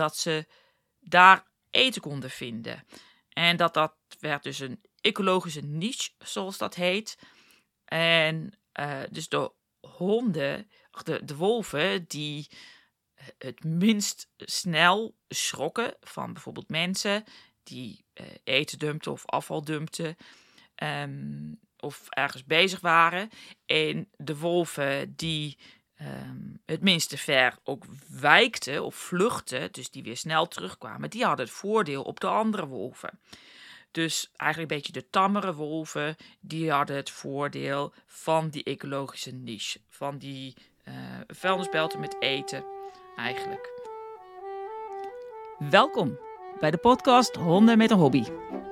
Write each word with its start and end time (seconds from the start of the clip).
dat 0.00 0.16
ze 0.16 0.46
daar 1.00 1.46
eten 1.70 2.00
konden 2.00 2.30
vinden. 2.30 2.84
En 3.28 3.56
dat 3.56 3.74
dat 3.74 3.94
werd 4.18 4.42
dus 4.42 4.58
een 4.58 4.80
ecologische 5.00 5.60
niche, 5.60 6.10
zoals 6.18 6.58
dat 6.58 6.74
heet. 6.74 7.18
En 7.84 8.58
uh, 8.80 9.00
dus 9.10 9.28
de 9.28 9.52
honden, 9.80 10.70
de, 11.04 11.24
de 11.24 11.36
wolven, 11.36 12.04
die 12.06 12.50
het 13.38 13.64
minst 13.64 14.30
snel 14.36 15.16
schrokken 15.28 15.96
van 16.00 16.32
bijvoorbeeld 16.32 16.68
mensen 16.68 17.24
die 17.62 18.04
uh, 18.14 18.26
eten 18.44 18.78
dumpten 18.78 19.12
of 19.12 19.26
afval 19.26 19.64
dumpten. 19.64 20.16
Um, 20.82 21.60
of 21.76 22.06
ergens 22.08 22.44
bezig 22.44 22.80
waren. 22.80 23.28
En 23.66 24.08
de 24.16 24.36
wolven 24.36 25.16
die 25.16 25.58
um, 26.00 26.60
het 26.66 26.80
minste 26.80 27.18
ver 27.18 27.58
ook 27.64 27.84
wijkten 28.08 28.84
of 28.84 28.94
vluchtten, 28.94 29.72
dus 29.72 29.90
die 29.90 30.02
weer 30.02 30.16
snel 30.16 30.48
terugkwamen, 30.48 31.10
die 31.10 31.24
hadden 31.24 31.46
het 31.46 31.54
voordeel 31.54 32.02
op 32.02 32.20
de 32.20 32.26
andere 32.26 32.66
wolven. 32.66 33.18
Dus 33.90 34.30
eigenlijk 34.36 34.70
een 34.70 34.76
beetje 34.76 34.92
de 34.92 35.10
tammere 35.10 35.54
wolven, 35.54 36.16
die 36.40 36.70
hadden 36.70 36.96
het 36.96 37.10
voordeel 37.10 37.92
van 38.06 38.48
die 38.48 38.64
ecologische 38.64 39.30
niche. 39.30 39.80
Van 39.88 40.18
die 40.18 40.54
uh, 40.88 40.94
vuilnisbelten 41.26 42.00
met 42.00 42.16
eten, 42.20 42.64
eigenlijk. 43.16 43.70
Welkom 45.58 46.18
bij 46.60 46.70
de 46.70 46.76
podcast 46.76 47.36
Honden 47.36 47.78
met 47.78 47.90
een 47.90 47.98
Hobby. 47.98 48.24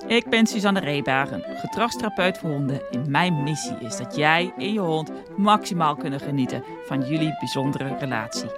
Ik 0.07 0.31
ben 0.31 0.47
Suzanne 0.47 0.81
Reebaren, 0.81 1.45
gedragstherapeut 1.57 2.39
voor 2.39 2.51
honden 2.51 2.91
en 2.91 3.11
mijn 3.11 3.43
missie 3.43 3.79
is 3.79 3.97
dat 3.97 4.17
jij 4.17 4.53
en 4.57 4.73
je 4.73 4.81
hond 4.81 5.13
maximaal 5.37 5.97
kunnen 5.97 6.21
genieten 6.21 6.65
van 6.87 7.09
jullie 7.09 7.37
bijzondere 7.39 7.97
relatie. 7.99 8.51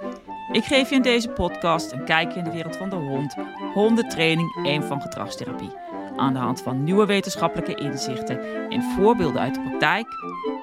Ik 0.51 0.63
geef 0.63 0.89
je 0.89 0.95
in 0.95 1.01
deze 1.01 1.29
podcast 1.29 1.91
een 1.91 2.05
kijkje 2.05 2.37
in 2.37 2.43
de 2.43 2.51
wereld 2.51 2.77
van 2.77 2.89
de 2.89 2.95
hond, 2.95 3.35
hondentraining 3.73 4.67
en 4.67 4.83
van 4.83 5.01
gedragstherapie. 5.01 5.71
Aan 6.15 6.33
de 6.33 6.39
hand 6.39 6.61
van 6.61 6.83
nieuwe 6.83 7.05
wetenschappelijke 7.05 7.75
inzichten 7.75 8.69
en 8.69 8.83
voorbeelden 8.83 9.41
uit 9.41 9.53
de 9.53 9.61
praktijk 9.61 10.07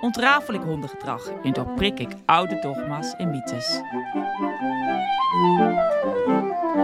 ontrafel 0.01 0.55
ik 0.55 0.63
hondengedrag 0.63 1.31
en 1.43 1.53
doorprik 1.53 1.99
ik 1.99 2.11
oude 2.25 2.59
dogma's 2.61 3.15
en 3.17 3.31
mythes. 3.31 3.81
Waar 6.69 6.77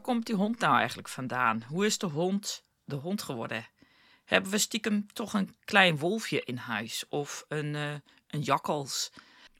komt 0.00 0.26
die 0.26 0.34
hond 0.34 0.58
nou 0.58 0.76
eigenlijk 0.76 1.08
vandaan? 1.08 1.62
Hoe 1.68 1.86
is 1.86 1.98
de 1.98 2.06
hond 2.06 2.64
de 2.84 2.94
hond 2.94 3.22
geworden? 3.22 3.66
Hebben 4.24 4.50
we 4.50 4.58
stiekem 4.58 5.06
toch 5.12 5.34
een 5.34 5.56
klein 5.64 5.98
wolfje 5.98 6.44
in 6.44 6.56
huis 6.56 7.04
of 7.08 7.44
een, 7.48 7.74
uh, 7.74 7.92
een 8.26 8.40
jakkals? 8.40 9.12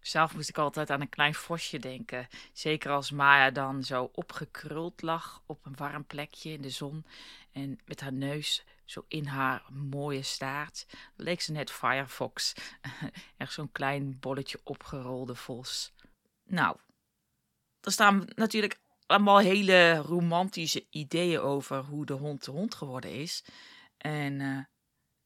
Zelf 0.07 0.35
moest 0.35 0.49
ik 0.49 0.59
altijd 0.59 0.91
aan 0.91 1.01
een 1.01 1.09
klein 1.09 1.35
vosje 1.35 1.79
denken. 1.79 2.29
Zeker 2.53 2.91
als 2.91 3.11
Maya 3.11 3.51
dan 3.51 3.83
zo 3.83 4.11
opgekruld 4.13 5.03
lag 5.03 5.43
op 5.47 5.67
een 5.67 5.77
warm 5.77 6.05
plekje 6.05 6.51
in 6.51 6.63
de 6.63 6.71
zon. 6.71 7.05
En 7.53 7.81
met 7.85 8.01
haar 8.01 8.13
neus 8.13 8.65
zo 8.85 9.05
in 9.09 9.27
haar 9.27 9.63
mooie 9.71 10.23
staart. 10.23 10.87
leek 11.17 11.41
ze 11.41 11.53
net 11.53 11.71
Firefox. 11.71 12.55
Echt 13.37 13.53
zo'n 13.53 13.73
klein 13.73 14.19
bolletje 14.21 14.61
opgerolde 14.65 15.35
vos. 15.35 15.93
Nou, 16.45 16.77
er 17.81 17.93
staan 17.93 18.29
natuurlijk 18.35 18.79
allemaal 19.07 19.39
hele 19.39 19.97
romantische 19.97 20.87
ideeën 20.91 21.41
over 21.41 21.85
hoe 21.85 22.07
de 22.07 22.13
hond 22.13 22.45
de 22.45 22.51
hond 22.51 22.75
geworden 22.75 23.11
is. 23.11 23.45
En 23.99 24.41
uh, 24.41 24.59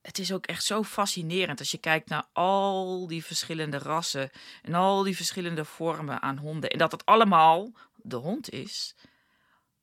het 0.03 0.19
is 0.19 0.33
ook 0.33 0.47
echt 0.47 0.65
zo 0.65 0.83
fascinerend 0.83 1.59
als 1.59 1.71
je 1.71 1.79
kijkt 1.79 2.09
naar 2.09 2.27
al 2.33 3.07
die 3.07 3.25
verschillende 3.25 3.79
rassen 3.79 4.31
en 4.63 4.75
al 4.75 5.03
die 5.03 5.17
verschillende 5.17 5.65
vormen 5.65 6.23
aan 6.23 6.39
honden. 6.39 6.71
En 6.71 6.79
dat 6.79 6.93
het 6.93 7.05
allemaal 7.05 7.73
de 7.97 8.17
hond 8.17 8.51
is. 8.51 8.95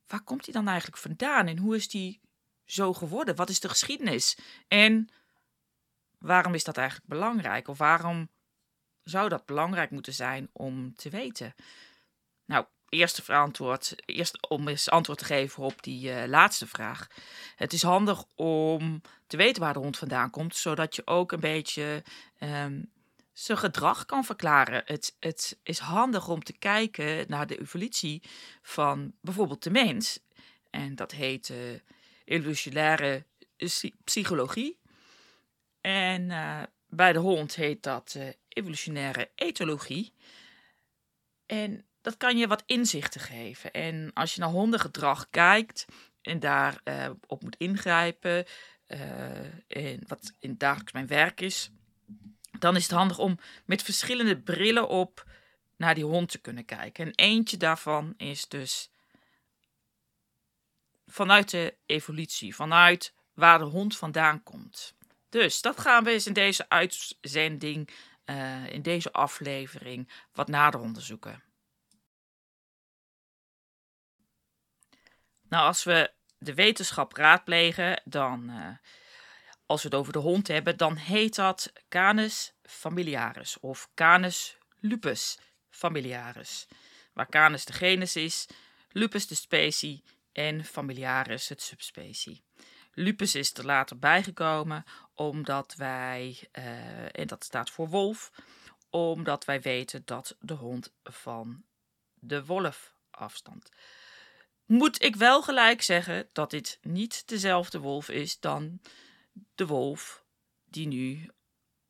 Waar 0.07 0.23
komt 0.23 0.45
die 0.45 0.53
dan 0.53 0.67
eigenlijk 0.67 0.97
vandaan 0.97 1.47
en 1.47 1.57
hoe 1.57 1.75
is 1.75 1.87
die 1.87 2.21
zo 2.65 2.93
geworden? 2.93 3.35
Wat 3.35 3.49
is 3.49 3.59
de 3.59 3.69
geschiedenis? 3.69 4.37
En 4.67 5.09
waarom 6.17 6.53
is 6.53 6.63
dat 6.63 6.77
eigenlijk 6.77 7.09
belangrijk? 7.09 7.67
Of 7.67 7.77
waarom 7.77 8.29
zou 9.03 9.29
dat 9.29 9.45
belangrijk 9.45 9.91
moeten 9.91 10.13
zijn 10.13 10.49
om 10.51 10.95
te 10.95 11.09
weten? 11.09 11.55
Nou, 12.45 12.65
eerste 12.95 13.33
antwoord, 13.33 13.95
eerst 14.05 14.47
om 14.49 14.67
eens 14.67 14.89
antwoord 14.89 15.19
te 15.19 15.25
geven 15.25 15.63
op 15.63 15.83
die 15.83 16.09
uh, 16.09 16.25
laatste 16.25 16.67
vraag. 16.67 17.07
Het 17.55 17.73
is 17.73 17.81
handig 17.81 18.23
om 18.35 19.01
te 19.27 19.37
weten 19.37 19.61
waar 19.61 19.73
de 19.73 19.79
hond 19.79 19.97
vandaan 19.97 20.29
komt, 20.29 20.55
zodat 20.55 20.95
je 20.95 21.07
ook 21.07 21.31
een 21.31 21.39
beetje 21.39 22.03
um, 22.39 22.91
zijn 23.33 23.57
gedrag 23.57 24.05
kan 24.05 24.25
verklaren. 24.25 24.81
Het, 24.85 25.15
het 25.19 25.57
is 25.63 25.79
handig 25.79 26.27
om 26.27 26.43
te 26.43 26.53
kijken 26.53 27.25
naar 27.27 27.47
de 27.47 27.59
evolutie 27.59 28.21
van 28.61 29.13
bijvoorbeeld 29.21 29.63
de 29.63 29.71
mens. 29.71 30.19
En 30.69 30.95
dat 30.95 31.11
heet 31.11 31.49
uh, 31.49 31.57
evolutionaire 32.25 33.25
psychologie. 34.03 34.79
En 35.81 36.29
uh, 36.29 36.61
bij 36.89 37.13
de 37.13 37.19
hond 37.19 37.55
heet 37.55 37.83
dat 37.83 38.17
evolutionaire 38.47 39.29
etologie. 39.35 40.13
En 41.45 41.85
dat 42.05 42.17
kan 42.17 42.37
je 42.37 42.47
wat 42.47 42.63
inzichten 42.65 43.21
geven. 43.21 43.71
En 43.71 44.11
als 44.13 44.33
je 44.33 44.39
naar 44.39 44.49
hondengedrag 44.49 45.29
kijkt 45.29 45.85
en 46.21 46.39
daar 46.39 46.81
uh, 46.83 47.09
op 47.27 47.43
moet 47.43 47.55
ingrijpen, 47.57 48.45
uh, 48.87 49.01
en 49.67 50.03
wat 50.07 50.33
in 50.39 50.57
dagelijks 50.57 50.91
mijn 50.91 51.07
werk 51.07 51.41
is, 51.41 51.71
dan 52.59 52.75
is 52.75 52.83
het 52.83 52.91
handig 52.91 53.17
om 53.17 53.39
met 53.65 53.83
verschillende 53.83 54.37
brillen 54.37 54.87
op 54.87 55.25
naar 55.75 55.95
die 55.95 56.03
hond 56.03 56.31
te 56.31 56.37
kunnen 56.37 56.65
kijken. 56.65 57.05
En 57.05 57.13
eentje 57.15 57.57
daarvan 57.57 58.13
is 58.17 58.47
dus 58.47 58.89
vanuit 61.07 61.49
de 61.49 61.73
evolutie, 61.85 62.55
vanuit 62.55 63.13
waar 63.33 63.59
de 63.59 63.65
hond 63.65 63.97
vandaan 63.97 64.43
komt. 64.43 64.93
Dus 65.29 65.61
dat 65.61 65.79
gaan 65.79 66.03
we 66.03 66.11
eens 66.11 66.27
in 66.27 66.33
deze 66.33 66.69
uitzending, 66.69 67.89
uh, 68.25 68.69
in 68.69 68.81
deze 68.81 69.11
aflevering, 69.11 70.09
wat 70.33 70.47
nader 70.47 70.79
onderzoeken. 70.79 71.43
Nou, 75.55 75.67
als 75.67 75.83
we 75.83 76.11
de 76.37 76.53
wetenschap 76.53 77.13
raadplegen, 77.13 78.01
dan, 78.05 78.49
uh, 78.49 78.67
als 79.65 79.81
we 79.83 79.87
het 79.87 79.97
over 79.97 80.13
de 80.13 80.19
hond 80.19 80.47
hebben, 80.47 80.77
dan 80.77 80.95
heet 80.95 81.35
dat 81.35 81.73
Canis 81.89 82.53
familiaris 82.63 83.59
of 83.59 83.89
Canis 83.93 84.57
lupus 84.79 85.39
familiaris. 85.69 86.67
Waar 87.13 87.29
Canis 87.29 87.65
de 87.65 87.73
genus 87.73 88.15
is, 88.15 88.47
lupus 88.89 89.27
de 89.27 89.35
specie 89.35 90.03
en 90.31 90.65
familiaris 90.65 91.47
het 91.47 91.61
subspecie. 91.61 92.43
Lupus 92.93 93.35
is 93.35 93.53
er 93.53 93.65
later 93.65 93.99
bijgekomen 93.99 94.83
omdat 95.13 95.75
wij, 95.77 96.49
uh, 96.51 97.19
en 97.19 97.27
dat 97.27 97.43
staat 97.43 97.69
voor 97.69 97.89
wolf, 97.89 98.31
omdat 98.89 99.45
wij 99.45 99.61
weten 99.61 100.01
dat 100.05 100.35
de 100.39 100.53
hond 100.53 100.93
van 101.03 101.63
de 102.13 102.45
wolf 102.45 102.93
afstamt 103.11 103.71
moet 104.65 105.01
ik 105.01 105.15
wel 105.15 105.41
gelijk 105.41 105.81
zeggen 105.81 106.29
dat 106.33 106.49
dit 106.49 106.79
niet 106.81 107.27
dezelfde 107.27 107.79
wolf 107.79 108.09
is 108.09 108.39
dan 108.39 108.79
de 109.55 109.65
wolf 109.65 110.23
die 110.65 110.87
nu 110.87 111.29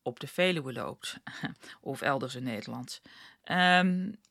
op 0.02 0.20
de 0.20 0.28
Veluwe 0.28 0.74
loopt, 0.74 1.18
of 1.82 2.02
elders 2.02 2.36
in 2.36 2.44
Nederland. 2.44 3.02
Um, 3.52 4.22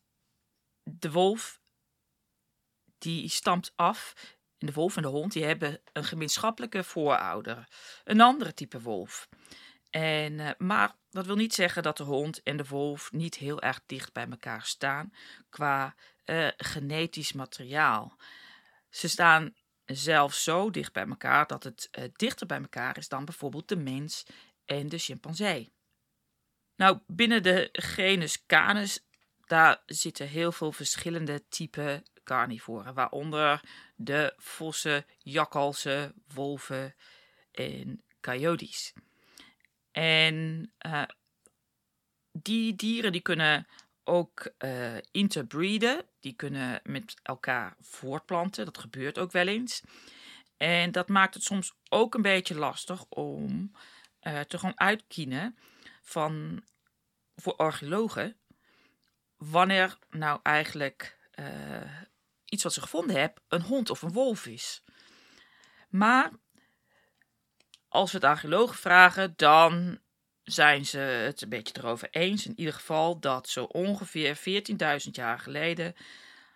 de 0.83 1.11
wolf 1.11 1.61
die 2.99 3.29
stamt 3.29 3.73
af. 3.77 4.15
De 4.59 4.73
wolf 4.73 4.97
en 4.97 5.03
de 5.03 5.09
hond 5.09 5.33
die 5.33 5.45
hebben 5.45 5.81
een 5.93 6.05
gemeenschappelijke 6.05 6.85
voorouder, 6.85 7.69
een 8.05 8.21
andere 8.21 8.55
type 8.55 8.81
wolf. 8.81 9.29
En, 9.91 10.33
uh, 10.33 10.51
maar 10.59 10.97
dat 11.11 11.27
wil 11.27 11.37
niet 11.37 11.55
zeggen 11.55 11.83
dat 11.83 11.97
de 11.97 12.03
hond 12.03 12.43
en 12.43 12.57
de 12.57 12.65
wolf 12.65 13.13
niet 13.13 13.35
heel 13.35 13.63
erg 13.63 13.81
dicht 13.87 14.13
bij 14.13 14.27
elkaar 14.31 14.63
staan 14.63 15.13
qua 15.51 15.95
uh, 16.25 16.49
genetisch 16.57 17.33
materiaal. 17.33 18.17
Ze 18.95 19.09
staan 19.09 19.55
zelfs 19.85 20.43
zo 20.43 20.71
dicht 20.71 20.93
bij 20.93 21.07
elkaar 21.07 21.47
dat 21.47 21.65
het 21.65 21.89
uh, 21.99 22.05
dichter 22.13 22.47
bij 22.47 22.61
elkaar 22.61 22.99
is 22.99 23.09
dan 23.09 23.25
bijvoorbeeld 23.25 23.69
de 23.69 23.77
mens 23.77 24.27
en 24.65 24.89
de 24.89 24.99
chimpansee. 24.99 25.73
Nou, 26.77 26.99
binnen 27.07 27.43
de 27.43 27.69
genus 27.73 28.47
Canis, 28.47 29.07
daar 29.47 29.83
zitten 29.87 30.29
heel 30.29 30.53
veel 30.53 30.73
verschillende 30.73 31.49
typen 31.49 32.03
carnivoren, 32.25 32.95
waaronder 32.95 33.61
de 33.97 34.35
vossen, 34.37 35.07
jakkalsen, 35.19 36.15
wolven 36.35 36.95
en 37.53 38.05
coyotes. 38.21 38.93
En 39.91 40.73
uh, 40.87 41.03
die 42.33 42.77
dieren 42.77 43.13
die 43.13 43.21
kunnen 43.21 43.67
ook 44.05 44.53
uh, 44.59 44.97
interbreeden. 45.11 46.05
Die 46.21 46.33
kunnen 46.33 46.81
met 46.83 47.15
elkaar 47.23 47.77
voortplanten. 47.81 48.65
Dat 48.65 48.79
gebeurt 48.79 49.19
ook 49.19 49.33
wel 49.33 49.47
eens. 49.47 49.83
En 50.57 50.93
dat 50.93 51.09
maakt 51.09 51.35
het 51.35 51.43
soms 51.43 51.75
ook 51.89 52.15
een 52.15 52.23
beetje 52.23 52.55
lastig 52.55 53.05
om 53.09 53.73
uh, 54.23 54.41
te 54.41 54.59
gaan 54.59 54.81
uitkiezen 54.81 55.59
van, 56.03 56.65
voor 57.37 57.57
archeologen 57.57 58.37
wanneer 59.37 59.99
nou 60.11 60.41
eigenlijk 60.43 61.19
uh, 61.35 62.01
iets 62.45 62.63
wat 62.63 62.73
ze 62.73 62.81
gevonden 62.81 63.21
hebben 63.21 63.43
een 63.49 63.63
hond 63.63 63.91
of 63.91 64.03
een 64.03 64.13
wolf 64.13 64.47
is. 64.47 64.83
Maar 65.89 66.31
als 67.89 68.13
we 68.13 68.17
het 68.17 68.27
archeologen 68.27 68.77
vragen, 68.77 69.33
dan 69.37 69.99
zijn 70.45 70.87
ze 70.87 70.99
het 70.99 71.41
een 71.41 71.49
beetje 71.49 71.75
erover 71.79 72.09
eens. 72.11 72.47
In 72.47 72.59
ieder 72.59 72.75
geval 72.75 73.19
dat 73.19 73.49
zo 73.49 73.65
ongeveer 73.65 74.39
14.000 74.39 75.11
jaar 75.11 75.39
geleden 75.39 75.95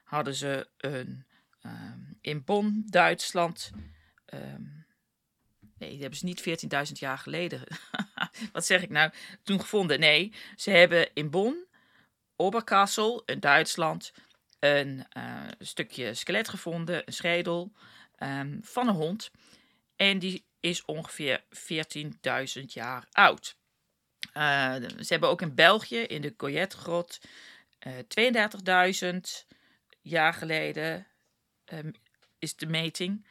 hadden 0.05 0.35
ze 0.35 0.69
een 0.77 1.27
um, 1.63 2.19
in 2.21 2.45
Bonn, 2.45 2.83
Duitsland. 2.87 3.71
Um, 4.35 4.87
nee, 5.79 5.91
die 5.91 6.01
hebben 6.01 6.19
ze 6.19 6.25
niet 6.25 6.67
14.000 6.87 6.93
jaar 6.93 7.19
geleden. 7.19 7.63
Wat 8.53 8.67
zeg 8.67 8.83
ik 8.83 8.91
nou? 8.91 9.11
Toen 9.43 9.61
gevonden. 9.61 10.01
Nee, 10.01 10.33
ze 10.57 10.71
hebben 10.71 11.15
in 11.15 11.31
Bonn, 11.31 11.67
Oberkassel, 12.37 13.23
in 13.25 13.41
Duitsland, 13.41 14.13
een 14.59 15.07
uh, 15.17 15.43
stukje 15.59 16.15
skelet 16.15 16.49
gevonden, 16.49 17.03
een 17.07 17.13
schedel 17.13 17.73
um, 18.19 18.61
van 18.63 18.89
een 18.89 18.95
hond. 18.95 19.31
En 19.97 20.19
die 20.19 20.45
is 20.61 20.85
ongeveer 20.85 21.45
14.000 22.59 22.65
jaar 22.67 23.07
oud. 23.13 23.58
Uh, 24.35 24.75
ze 24.75 25.07
hebben 25.07 25.29
ook 25.29 25.43
in 25.43 25.55
België, 25.55 25.99
in 25.99 26.23
de 26.23 26.35
Goyette-grot, 26.37 27.21
uh, 27.87 27.93
32.000 29.15 29.21
jaar 30.01 30.35
geleden 30.35 31.07
um, 31.73 31.93
is 32.39 32.57
de 32.57 32.67
meting 32.67 33.27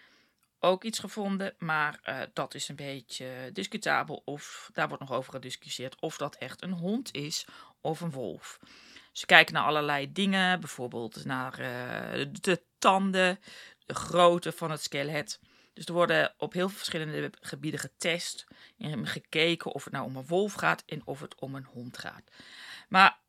ook 0.60 0.84
iets 0.84 1.00
gevonden. 1.00 1.54
Maar 1.58 2.00
uh, 2.06 2.20
dat 2.34 2.54
is 2.54 2.68
een 2.70 2.76
beetje 2.76 3.50
discutabel. 3.54 4.22
Of 4.26 4.70
daar 4.74 4.88
wordt 4.88 5.04
nog 5.04 5.12
over 5.12 5.34
gediscussieerd 5.34 6.02
of 6.02 6.18
dat 6.18 6.36
echt 6.36 6.64
een 6.64 6.74
hond 6.74 7.14
is 7.14 7.46
of 7.82 8.02
een 8.02 8.12
wolf. 8.12 8.60
Ze 9.12 9.26
kijken 9.26 9.54
naar 9.54 9.64
allerlei 9.64 10.12
dingen, 10.12 10.60
bijvoorbeeld 10.60 11.26
naar 11.26 11.58
de 12.32 12.62
tanden, 12.80 13.40
de 13.86 13.96
grootte 13.96 14.52
van 14.52 14.72
het 14.72 14.82
skelet. 14.82 15.40
Dus 15.78 15.86
er 15.86 15.94
worden 15.94 16.34
op 16.38 16.54
heel 16.54 16.68
veel 16.68 16.78
verschillende 16.78 17.32
gebieden 17.42 17.80
getest 17.80 18.48
en 18.78 19.08
gekeken 19.08 19.72
of 19.72 19.84
het 19.84 19.94
nou 19.94 20.06
om 20.06 20.16
een 20.16 20.26
wolf 20.26 20.54
gaat 20.54 20.84
en 20.86 21.02
of 21.06 21.20
het 21.20 21.36
om 21.36 21.56
een 21.56 21.66
hond 21.66 21.98
gaat. 21.98 22.32
Maar 22.90 23.20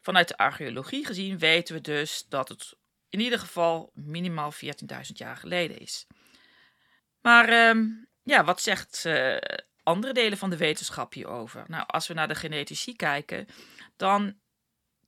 vanuit 0.00 0.28
de 0.28 0.36
archeologie 0.36 1.06
gezien 1.06 1.38
weten 1.38 1.74
we 1.74 1.80
dus 1.80 2.24
dat 2.28 2.48
het 2.48 2.76
in 3.08 3.20
ieder 3.20 3.38
geval 3.38 3.90
minimaal 3.94 4.52
14.000 4.52 4.58
jaar 5.12 5.36
geleden 5.36 5.78
is. 5.78 6.06
Maar 7.20 7.68
um, 7.68 8.08
ja, 8.22 8.44
wat 8.44 8.60
zegt 8.60 9.04
uh, 9.06 9.36
andere 9.82 10.12
delen 10.12 10.38
van 10.38 10.50
de 10.50 10.56
wetenschap 10.56 11.12
hierover? 11.12 11.64
Nou, 11.66 11.84
als 11.86 12.06
we 12.06 12.14
naar 12.14 12.28
de 12.28 12.34
genetici 12.34 12.96
kijken, 12.96 13.46
dan 13.96 14.40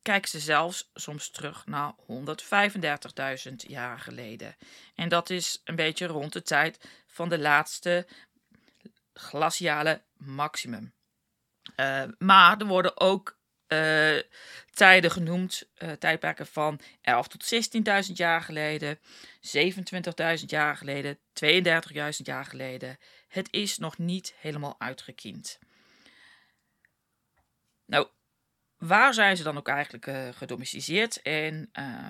kijken 0.05 0.31
ze 0.31 0.41
zelfs 0.41 0.91
soms 0.95 1.31
terug 1.31 1.67
naar 1.67 1.95
135.000 3.49 3.55
jaar 3.57 3.99
geleden. 3.99 4.57
En 4.95 5.09
dat 5.09 5.31
is 5.31 5.61
een 5.65 5.77
beetje 5.77 6.07
rond 6.07 6.33
de 6.33 6.43
tijd 6.43 6.89
van 7.07 7.29
de 7.29 7.39
laatste 7.39 8.07
glaciale 9.13 10.03
maximum. 10.17 10.93
Uh, 11.77 12.03
maar 12.19 12.61
er 12.61 12.67
worden 12.67 13.01
ook 13.01 13.39
uh, 13.69 14.19
tijden 14.73 15.11
genoemd, 15.11 15.69
uh, 15.79 15.93
tijdperken 15.93 16.47
van 16.47 16.81
11 17.01 17.29
tot 17.29 17.55
16.000 18.07 18.13
jaar 18.13 18.43
geleden, 18.43 18.99
27.000 20.39 20.45
jaar 20.47 20.77
geleden, 20.77 21.19
32.000 21.45 22.01
jaar 22.17 22.45
geleden. 22.45 22.99
Het 23.29 23.49
is 23.51 23.79
nog 23.79 23.99
niet 23.99 24.35
helemaal 24.37 24.75
uitgekiend. 24.79 25.59
Nou, 27.87 28.09
waar 28.87 29.15
zijn 29.15 29.37
ze 29.37 29.43
dan 29.43 29.57
ook 29.57 29.69
eigenlijk 29.69 30.07
uh, 30.07 30.29
gedomesticeerd? 30.33 31.23
En 31.23 31.71
uh, 31.79 32.09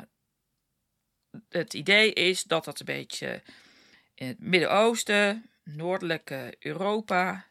het 1.48 1.74
idee 1.74 2.12
is 2.12 2.42
dat 2.42 2.64
dat 2.64 2.78
een 2.78 2.86
beetje 2.86 3.42
in 4.14 4.26
het 4.26 4.38
Midden-Oosten, 4.38 5.50
noordelijke 5.62 6.56
Europa, 6.58 7.32
een 7.32 7.44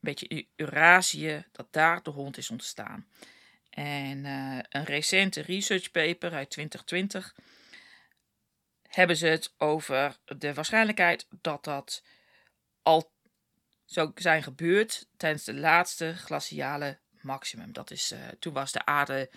beetje 0.00 0.46
Eurasië, 0.56 1.44
dat 1.52 1.66
daar 1.70 2.02
de 2.02 2.10
hond 2.10 2.36
is 2.36 2.50
ontstaan. 2.50 3.06
En 3.70 4.24
uh, 4.24 4.58
een 4.68 4.84
recente 4.84 5.40
research 5.40 5.90
paper 5.90 6.32
uit 6.32 6.50
2020 6.50 7.34
hebben 8.88 9.16
ze 9.16 9.26
het 9.26 9.54
over 9.58 10.16
de 10.24 10.54
waarschijnlijkheid 10.54 11.26
dat 11.40 11.64
dat 11.64 12.02
al 12.82 13.12
zou 13.84 14.10
zijn 14.14 14.42
gebeurd 14.42 15.08
tijdens 15.16 15.44
de 15.44 15.54
laatste 15.54 16.14
glaciale 16.16 16.98
maximum. 17.24 17.72
Dat 17.72 17.90
is, 17.90 18.12
uh, 18.12 18.18
toen 18.38 18.52
was 18.52 18.72
de 18.72 18.84
aarde 18.84 19.30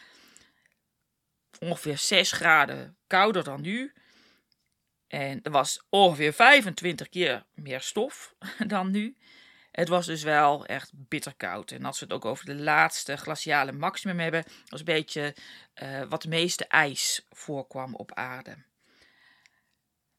ongeveer 1.59 1.97
6 1.97 2.31
graden 2.31 2.97
kouder 3.07 3.43
dan 3.43 3.61
nu. 3.61 3.93
En 5.07 5.41
er 5.41 5.51
was 5.51 5.85
ongeveer 5.89 6.33
25 6.33 7.09
keer 7.09 7.45
meer 7.53 7.81
stof 7.81 8.35
dan 8.67 8.91
nu. 8.91 9.17
Het 9.71 9.87
was 9.87 10.05
dus 10.05 10.23
wel 10.23 10.65
echt 10.65 10.91
bitter 10.93 11.35
koud. 11.35 11.71
En 11.71 11.85
als 11.85 11.99
we 11.99 12.05
het 12.05 12.13
ook 12.13 12.25
over 12.25 12.45
de 12.45 12.55
laatste 12.55 13.17
glaciale 13.17 13.71
maximum 13.71 14.19
hebben, 14.19 14.43
was 14.67 14.79
een 14.79 14.85
beetje 14.85 15.35
uh, 15.75 16.03
wat 16.09 16.21
de 16.21 16.29
meeste 16.29 16.65
ijs 16.67 17.25
voorkwam 17.29 17.95
op 17.95 18.13
aarde. 18.13 18.57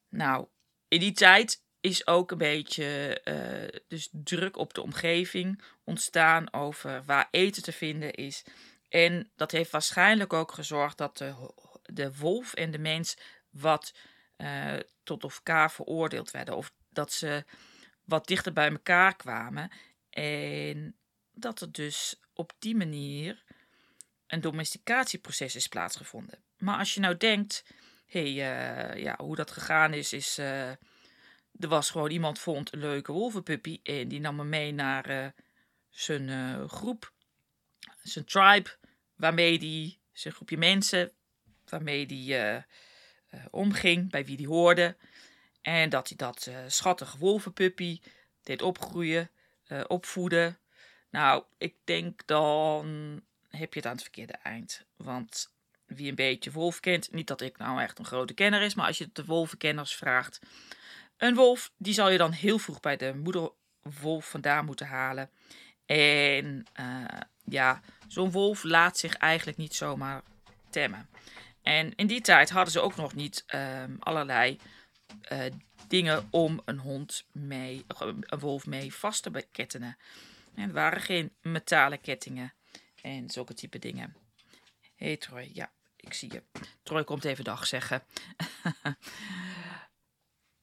Nou, 0.08 0.46
in 0.88 1.00
die 1.00 1.12
tijd 1.12 1.62
is 1.88 2.06
ook 2.06 2.30
een 2.30 2.38
beetje 2.38 3.20
uh, 3.24 3.80
dus 3.88 4.08
druk 4.12 4.56
op 4.56 4.74
de 4.74 4.82
omgeving 4.82 5.62
ontstaan 5.84 6.52
over 6.52 7.02
waar 7.04 7.28
eten 7.30 7.62
te 7.62 7.72
vinden 7.72 8.14
is. 8.14 8.44
En 8.88 9.30
dat 9.36 9.50
heeft 9.50 9.70
waarschijnlijk 9.70 10.32
ook 10.32 10.52
gezorgd 10.52 10.98
dat 10.98 11.18
de, 11.18 11.34
de 11.82 12.16
wolf 12.16 12.54
en 12.54 12.70
de 12.70 12.78
mens 12.78 13.16
wat 13.50 13.94
uh, 14.36 14.74
tot 15.02 15.22
elkaar 15.22 15.72
veroordeeld 15.72 16.30
werden. 16.30 16.56
Of 16.56 16.72
dat 16.90 17.12
ze 17.12 17.44
wat 18.04 18.26
dichter 18.26 18.52
bij 18.52 18.70
elkaar 18.70 19.16
kwamen. 19.16 19.70
En 20.10 20.96
dat 21.32 21.60
er 21.60 21.72
dus 21.72 22.20
op 22.34 22.52
die 22.58 22.76
manier 22.76 23.44
een 24.26 24.40
domesticatieproces 24.40 25.56
is 25.56 25.66
plaatsgevonden. 25.66 26.38
Maar 26.58 26.78
als 26.78 26.94
je 26.94 27.00
nou 27.00 27.16
denkt, 27.16 27.64
hé, 28.06 28.34
hey, 28.34 28.94
uh, 28.94 29.02
ja, 29.02 29.14
hoe 29.16 29.36
dat 29.36 29.50
gegaan 29.50 29.92
is, 29.92 30.12
is 30.12 30.38
er 31.58 31.68
was 31.68 31.90
gewoon 31.90 32.10
iemand 32.10 32.38
vond 32.38 32.72
een 32.72 32.80
leuke 32.80 33.12
wolvenpuppy 33.12 33.80
en 33.82 34.08
die 34.08 34.20
nam 34.20 34.38
hem 34.38 34.48
mee 34.48 34.72
naar 34.72 35.10
uh, 35.10 35.26
zijn 35.90 36.28
uh, 36.28 36.68
groep, 36.68 37.12
zijn 38.02 38.24
tribe, 38.24 38.70
waarmee 39.16 39.58
die, 39.58 40.00
zijn 40.12 40.34
groepje 40.34 40.58
mensen, 40.58 41.12
waarmee 41.68 42.06
die 42.06 42.36
uh, 42.36 42.56
omging, 43.50 44.10
bij 44.10 44.24
wie 44.24 44.36
die 44.36 44.46
hoorde. 44.46 44.96
En 45.60 45.88
dat 45.88 46.08
hij 46.08 46.16
dat 46.16 46.50
schattige 46.66 47.18
wolvenpuppy 47.18 48.00
deed 48.42 48.62
opgroeien, 48.62 49.30
opvoeden. 49.86 50.58
Nou, 51.10 51.44
ik 51.58 51.74
denk 51.84 52.26
dan 52.26 52.86
heb 53.48 53.72
je 53.72 53.78
het 53.78 53.88
aan 53.88 53.94
het 53.94 54.02
verkeerde 54.02 54.32
eind. 54.32 54.84
Want 54.96 55.52
wie 55.86 56.08
een 56.08 56.14
beetje 56.14 56.52
wolf 56.52 56.80
kent, 56.80 57.12
niet 57.12 57.26
dat 57.26 57.40
ik 57.40 57.58
nou 57.58 57.80
echt 57.80 57.98
een 57.98 58.04
grote 58.04 58.34
kenner 58.34 58.62
is, 58.62 58.74
maar 58.74 58.86
als 58.86 58.98
je 58.98 59.10
de 59.12 59.24
wolvenkenners 59.24 59.94
vraagt, 59.94 60.40
een 61.18 61.34
wolf, 61.34 61.70
die 61.76 61.94
zal 61.94 62.10
je 62.10 62.18
dan 62.18 62.32
heel 62.32 62.58
vroeg 62.58 62.80
bij 62.80 62.96
de 62.96 63.14
moederwolf 63.14 64.30
vandaan 64.30 64.64
moeten 64.64 64.86
halen. 64.86 65.30
En 65.86 66.66
uh, 66.80 67.04
ja, 67.44 67.80
zo'n 68.06 68.30
wolf 68.30 68.62
laat 68.62 68.98
zich 68.98 69.14
eigenlijk 69.14 69.58
niet 69.58 69.74
zomaar 69.74 70.22
temmen. 70.70 71.08
En 71.62 71.94
in 71.94 72.06
die 72.06 72.20
tijd 72.20 72.50
hadden 72.50 72.72
ze 72.72 72.80
ook 72.80 72.96
nog 72.96 73.14
niet 73.14 73.44
um, 73.54 73.96
allerlei 73.98 74.58
uh, 75.32 75.44
dingen 75.88 76.28
om 76.30 76.60
een 76.64 76.78
hond 76.78 77.24
mee, 77.32 77.84
een 78.20 78.38
wolf 78.38 78.66
mee 78.66 78.94
vast 78.94 79.22
te 79.22 79.46
kettenen. 79.52 79.96
En 80.54 80.68
er 80.68 80.74
waren 80.74 81.00
geen 81.00 81.32
metalen 81.42 82.00
kettingen 82.00 82.52
en 83.02 83.30
zulke 83.30 83.54
type 83.54 83.78
dingen. 83.78 84.16
Hé 84.96 85.06
hey 85.06 85.16
Troy, 85.16 85.50
ja, 85.52 85.70
ik 85.96 86.14
zie 86.14 86.32
je. 86.32 86.42
Troy 86.82 87.04
komt 87.04 87.24
even 87.24 87.44
dag 87.44 87.66
zeggen. 87.66 88.02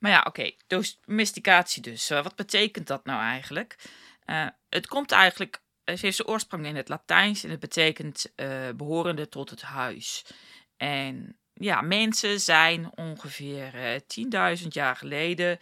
Maar 0.05 0.13
ja, 0.13 0.25
oké, 0.27 0.51
domesticatie 0.67 1.81
dus. 1.81 2.12
Uh, 2.12 2.24
wat 2.24 2.35
betekent 2.35 2.88
dat 2.88 3.05
nou 3.05 3.21
eigenlijk? 3.21 3.75
Uh, 4.25 4.47
het 4.69 4.88
komt 4.88 5.12
eigenlijk, 5.12 5.62
het 5.83 6.01
heeft 6.01 6.15
zijn 6.15 6.27
oorsprong 6.27 6.65
in 6.65 6.75
het 6.75 6.89
Latijns 6.89 7.43
en 7.43 7.50
het 7.50 7.59
betekent 7.59 8.31
uh, 8.35 8.69
behorende 8.75 9.29
tot 9.29 9.50
het 9.50 9.62
huis. 9.62 10.25
En 10.77 11.38
ja, 11.53 11.81
mensen 11.81 12.39
zijn 12.39 12.97
ongeveer 12.97 14.01
10.000 14.62 14.67
jaar 14.67 14.95
geleden 14.95 15.59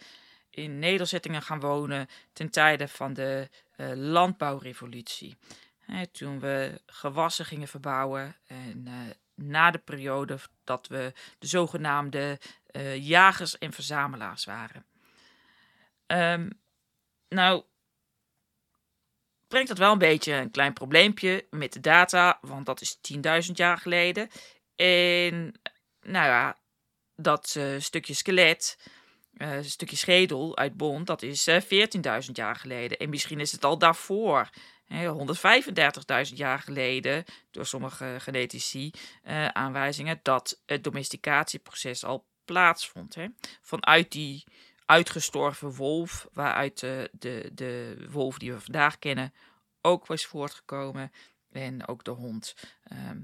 in 0.50 0.78
nederzettingen 0.78 1.42
gaan 1.42 1.60
wonen 1.60 2.08
ten 2.32 2.50
tijde 2.50 2.88
van 2.88 3.12
de 3.12 3.48
landbouwrevolutie. 3.94 5.36
Toen 6.12 6.40
we 6.40 6.80
gewassen 6.86 7.44
gingen 7.44 7.68
verbouwen 7.68 8.36
en 8.46 8.88
na 9.34 9.70
de 9.70 9.78
periode 9.78 10.38
dat 10.64 10.86
we 10.86 11.12
de 11.38 11.46
zogenaamde 11.46 12.38
jagers 12.98 13.58
en 13.58 13.72
verzamelaars 13.72 14.44
waren. 14.44 14.84
Um, 16.06 16.60
nou, 17.28 17.64
brengt 19.48 19.68
dat 19.68 19.78
wel 19.78 19.92
een 19.92 19.98
beetje 19.98 20.32
een 20.32 20.50
klein 20.50 20.72
probleempje 20.72 21.46
met 21.50 21.72
de 21.72 21.80
data, 21.80 22.38
want 22.40 22.66
dat 22.66 22.80
is 22.80 22.98
10.000 23.46 23.52
jaar 23.52 23.78
geleden. 23.78 24.28
En 24.76 25.60
nou 26.00 26.26
ja, 26.26 26.58
dat 27.16 27.54
uh, 27.58 27.80
stukje 27.80 28.14
skelet, 28.14 28.78
uh, 29.36 29.58
stukje 29.60 29.96
schedel 29.96 30.56
uit 30.56 30.76
Bond, 30.76 31.06
dat 31.06 31.22
is 31.22 31.48
uh, 31.48 31.56
eh, 31.56 32.22
14.000 32.26 32.30
jaar 32.32 32.56
geleden. 32.56 32.98
En 32.98 33.08
misschien 33.08 33.40
is 33.40 33.52
het 33.52 33.64
al 33.64 33.78
daarvoor, 33.78 34.50
135.000 34.88 36.34
jaar 36.34 36.58
geleden, 36.58 37.24
door 37.50 37.66
sommige 37.66 38.16
genetici 38.18 38.90
aanwijzingen, 39.52 40.20
dat 40.22 40.60
het 40.66 40.84
domesticatieproces 40.84 42.04
al 42.04 42.26
plaatsvond. 42.44 43.14
Hè? 43.14 43.26
Vanuit 43.60 44.12
die 44.12 44.44
uitgestorven 44.86 45.74
wolf, 45.74 46.28
waaruit 46.32 46.80
de, 46.80 47.10
de, 47.12 47.50
de 47.52 48.06
wolf 48.10 48.38
die 48.38 48.52
we 48.52 48.60
vandaag 48.60 48.98
kennen 48.98 49.32
ook 49.84 50.06
was 50.06 50.26
voortgekomen. 50.26 51.12
En 51.52 51.86
ook 51.86 52.04
de 52.04 52.10
hond. 52.10 52.54
Ehm, 52.84 53.20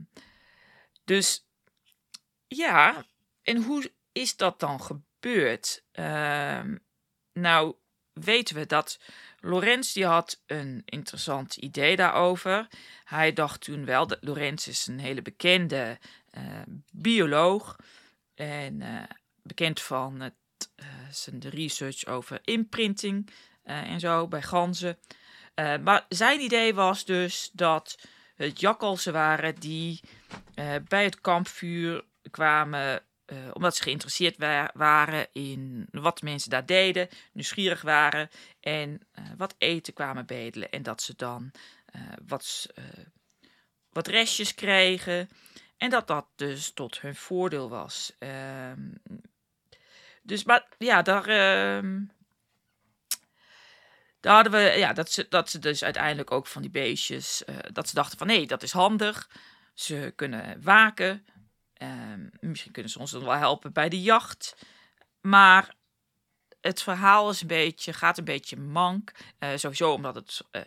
dus 1.04 1.46
ja, 2.46 3.04
en 3.42 3.62
hoe 3.62 3.92
is 4.12 4.36
dat 4.36 4.60
dan 4.60 4.80
gebeurd? 4.82 5.84
Ehm, 5.92 6.76
nou, 7.32 7.74
weten 8.12 8.56
we 8.56 8.66
dat 8.66 8.98
Lorenz 9.40 9.92
die 9.92 10.06
had 10.06 10.42
een 10.46 10.82
interessant 10.84 11.56
idee 11.56 11.96
daarover. 11.96 12.68
Hij 13.04 13.32
dacht 13.32 13.60
toen 13.60 13.84
wel 13.84 14.06
dat 14.06 14.18
Lorenz 14.20 14.66
is 14.66 14.86
een 14.86 14.98
hele 14.98 15.22
bekende 15.22 15.98
uh, 16.38 16.42
bioloog 16.92 17.76
en 18.34 18.80
uh, 18.80 19.02
bekend 19.42 19.80
van 19.80 20.20
het, 20.20 20.34
uh, 20.76 20.86
zijn 21.10 21.40
research 21.48 22.06
over 22.06 22.38
imprinting 22.42 23.30
en 23.62 24.00
zo 24.00 24.28
bij 24.28 24.42
ganzen. 24.42 24.98
maar 25.54 26.04
zijn 26.08 26.40
idee 26.40 26.74
was 26.74 27.04
dus 27.04 27.50
dat 27.52 27.98
het 28.36 28.60
jakkalsen 28.60 29.12
waren 29.12 29.54
die 29.54 30.00
bij 30.88 31.04
het 31.04 31.20
kampvuur 31.20 32.04
kwamen 32.30 33.02
uh, 33.32 33.38
omdat 33.52 33.76
ze 33.76 33.82
geïnteresseerd 33.82 34.36
waren 34.72 35.28
in 35.32 35.86
wat 35.90 36.22
mensen 36.22 36.50
daar 36.50 36.66
deden, 36.66 37.08
nieuwsgierig 37.32 37.82
waren 37.82 38.28
en 38.60 38.90
uh, 38.90 39.24
wat 39.36 39.54
eten 39.58 39.92
kwamen 39.92 40.26
bedelen. 40.26 40.70
En 40.70 40.82
dat 40.82 41.02
ze 41.02 41.14
dan 41.16 41.50
uh, 41.96 42.02
wat, 42.26 42.66
wat 43.90 44.06
restjes 44.06 44.54
kregen 44.54 45.28
en 45.76 45.90
dat 45.90 46.06
dat 46.06 46.26
dus 46.36 46.72
tot 46.72 47.00
hun 47.00 47.14
voordeel 47.14 47.68
was. 47.68 48.12
Ehm, 48.18 48.88
dus, 50.22 50.44
maar 50.44 50.68
ja, 50.78 51.02
daar, 51.02 51.26
ehm, 51.26 52.04
daar 54.20 54.34
hadden 54.34 54.52
we, 54.52 54.58
ja, 54.58 54.92
dat 54.92 55.12
ze, 55.12 55.26
dat 55.28 55.50
ze 55.50 55.58
dus 55.58 55.84
uiteindelijk 55.84 56.30
ook 56.30 56.46
van 56.46 56.62
die 56.62 56.70
beestjes, 56.70 57.42
dat 57.72 57.88
ze 57.88 57.94
dachten 57.94 58.18
van 58.18 58.28
hé, 58.28 58.44
dat 58.44 58.62
is 58.62 58.72
handig. 58.72 59.30
Ze 59.74 60.12
kunnen 60.16 60.62
waken, 60.62 61.26
Ehm, 61.80 62.28
misschien 62.40 62.72
kunnen 62.72 62.92
ze 62.92 62.98
ons 62.98 63.10
dan 63.10 63.24
wel 63.24 63.32
helpen 63.32 63.72
bij 63.72 63.88
de 63.88 64.02
jacht. 64.02 64.56
Maar 65.20 65.74
het 66.60 66.82
verhaal 66.82 67.30
is 67.30 67.40
een 67.40 67.46
beetje, 67.46 67.92
gaat 67.92 68.18
een 68.18 68.24
beetje 68.24 68.56
mank. 68.56 69.12
Uh, 69.38 69.48
sowieso 69.54 69.92
omdat 69.92 70.14
het 70.14 70.40
uh, 70.52 70.62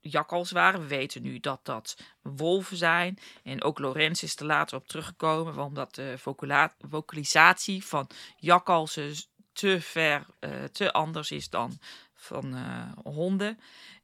jakkals 0.00 0.50
waren. 0.50 0.80
We 0.80 0.86
weten 0.86 1.22
nu 1.22 1.40
dat 1.40 1.60
dat 1.62 1.96
wolven 2.22 2.76
zijn. 2.76 3.18
En 3.42 3.62
ook 3.62 3.78
Lorenz 3.78 4.22
is 4.22 4.36
er 4.36 4.46
later 4.46 4.76
op 4.76 4.88
teruggekomen. 4.88 5.58
Omdat 5.58 5.94
de 5.94 6.14
vocalisatie 6.88 7.84
van 7.84 8.08
jakkalsen 8.36 9.14
te 9.52 9.80
ver, 9.80 10.26
uh, 10.40 10.64
te 10.64 10.92
anders 10.92 11.30
is 11.30 11.50
dan 11.50 11.78
van 12.14 12.56
honden. 13.04 13.60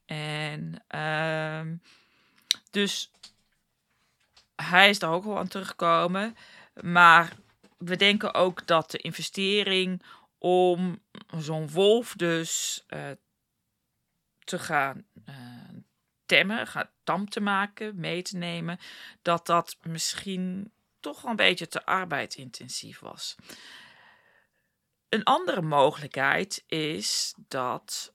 En 0.07 0.85
ehm, 0.89 1.77
dus 2.71 3.11
hij 4.63 4.89
is 4.89 4.99
daar 4.99 5.11
ook 5.11 5.25
wel 5.25 5.39
aan 5.39 5.49
teruggekomen. 5.49 6.37
Maar 6.81 7.33
we 7.79 7.97
denken 7.97 8.35
ook 8.35 8.67
dat 8.67 8.91
de 8.91 8.99
investering 8.99 10.03
om 10.39 11.03
zo'n 11.39 11.71
wolf 11.71 12.15
dus 12.17 12.85
uh, 12.89 13.11
te 14.39 14.59
gaan 14.59 15.05
uh, 15.29 15.35
temmen, 16.27 16.67
gaan, 16.67 16.91
tam 17.05 17.29
te 17.29 17.41
maken, 17.41 18.01
mee 18.01 18.23
te 18.23 18.37
nemen, 18.37 18.79
dat 19.23 19.47
dat 19.47 19.77
misschien 19.83 20.73
toch 21.01 21.21
wel 21.23 21.31
een 21.31 21.37
beetje 21.37 21.69
te 21.69 21.87
arbeidsintensief 21.87 23.01
was. 23.01 23.35
Een 25.09 25.25
andere 25.25 25.63
mogelijkheid 25.63 26.65
is 26.67 27.35
dat 27.49 28.15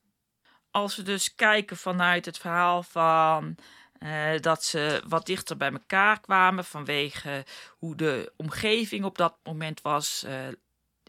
als 0.72 0.96
we 0.96 1.04
dus 1.04 1.36
kijken 1.36 1.78
vanuit 1.78 2.26
het 2.26 2.38
verhaal 2.38 2.84
van 2.84 3.56
uh, 4.00 4.40
dat 4.40 4.64
ze 4.64 5.04
wat 5.08 5.26
dichter 5.26 5.58
bij 5.58 5.72
elkaar 5.72 6.20
kwamen 6.20 6.66
vanwege 6.66 7.46
hoe 7.70 7.96
de 7.96 8.34
omgeving 8.36 9.06
op 9.06 9.18
dat 9.18 9.38
moment 9.44 9.82
was. 9.82 10.24
Uh, 10.28 10.48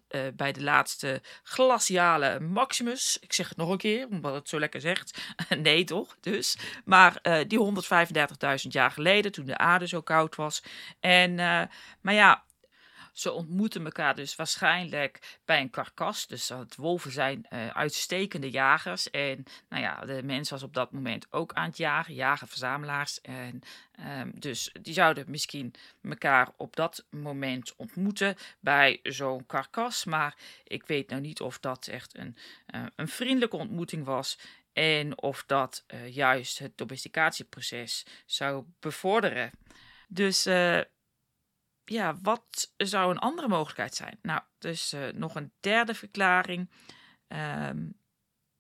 uh, 0.09 0.21
bij 0.35 0.53
de 0.53 0.63
laatste 0.63 1.23
glaciale 1.43 2.41
Maximus. 2.41 3.19
Ik 3.21 3.33
zeg 3.33 3.49
het 3.49 3.57
nog 3.57 3.71
een 3.71 3.79
keer, 3.79 4.07
omdat 4.07 4.35
het 4.35 4.49
zo 4.49 4.59
lekker 4.59 4.81
zegt. 4.81 5.19
nee, 5.59 5.85
toch? 5.85 6.17
Dus. 6.21 6.59
Maar 6.85 7.45
die 7.47 7.59
135.000 7.59 8.69
jaar 8.69 8.91
geleden, 8.91 9.33
toen 9.33 9.47
de 9.47 9.59
aarde 9.59 9.89
zo 9.89 10.01
koud 10.01 10.37
was. 10.37 10.63
En, 11.01 11.35
maar 12.01 12.15
ja, 12.15 12.45
ze 13.19 13.33
ontmoeten 13.33 13.85
elkaar 13.85 14.15
dus 14.15 14.37
waarschijnlijk 14.37 15.39
bij 15.45 15.61
een 15.61 15.71
karkas. 15.71 16.27
Dus 16.27 16.49
het 16.49 16.77
wolven 16.77 17.11
zijn 17.11 17.47
uh, 17.51 17.69
uitstekende 17.69 18.51
jagers. 18.51 19.11
En 19.11 19.45
nou 19.69 19.83
ja, 19.83 20.01
de 20.01 20.23
mens 20.23 20.51
was 20.51 20.63
op 20.63 20.75
dat 20.75 20.93
moment 20.93 21.27
ook 21.31 21.53
aan 21.53 21.69
het 21.69 21.77
jagen, 21.77 22.15
jagen-verzamelaars. 22.15 23.21
En 23.21 23.61
um, 24.21 24.33
dus 24.35 24.75
die 24.83 24.93
zouden 24.93 25.25
misschien 25.29 25.75
elkaar 26.03 26.51
op 26.57 26.77
dat 26.77 27.07
moment 27.11 27.77
ontmoeten 27.77 28.37
bij 28.61 29.01
zo'n 29.03 29.47
karkas. 29.47 30.05
Maar 30.05 30.37
ik 30.65 30.87
weet 30.87 31.09
nou 31.09 31.21
niet 31.21 31.41
of 31.41 31.59
dat 31.59 31.87
echt 31.87 32.19
een, 32.19 32.37
uh, 32.75 32.87
een 32.97 33.09
vriendelijke 33.09 33.57
ontmoeting 33.57 34.05
was. 34.05 34.39
En 34.73 35.23
of 35.23 35.45
dat 35.47 35.85
uh, 35.95 36.15
juist 36.15 36.59
het 36.59 36.79
domesticatieproces 36.79 38.07
zou 38.27 38.65
bevorderen. 38.81 39.51
Dus 40.09 40.47
ja, 41.89 42.19
wat 42.23 42.73
zou 42.77 43.11
een 43.11 43.19
andere 43.19 43.49
mogelijkheid 43.49 43.95
zijn? 43.95 44.19
Nou, 44.23 44.41
dus 44.59 44.93
uh, 44.93 45.09
nog 45.13 45.35
een 45.35 45.53
derde 45.61 45.95
verklaring. 45.95 46.71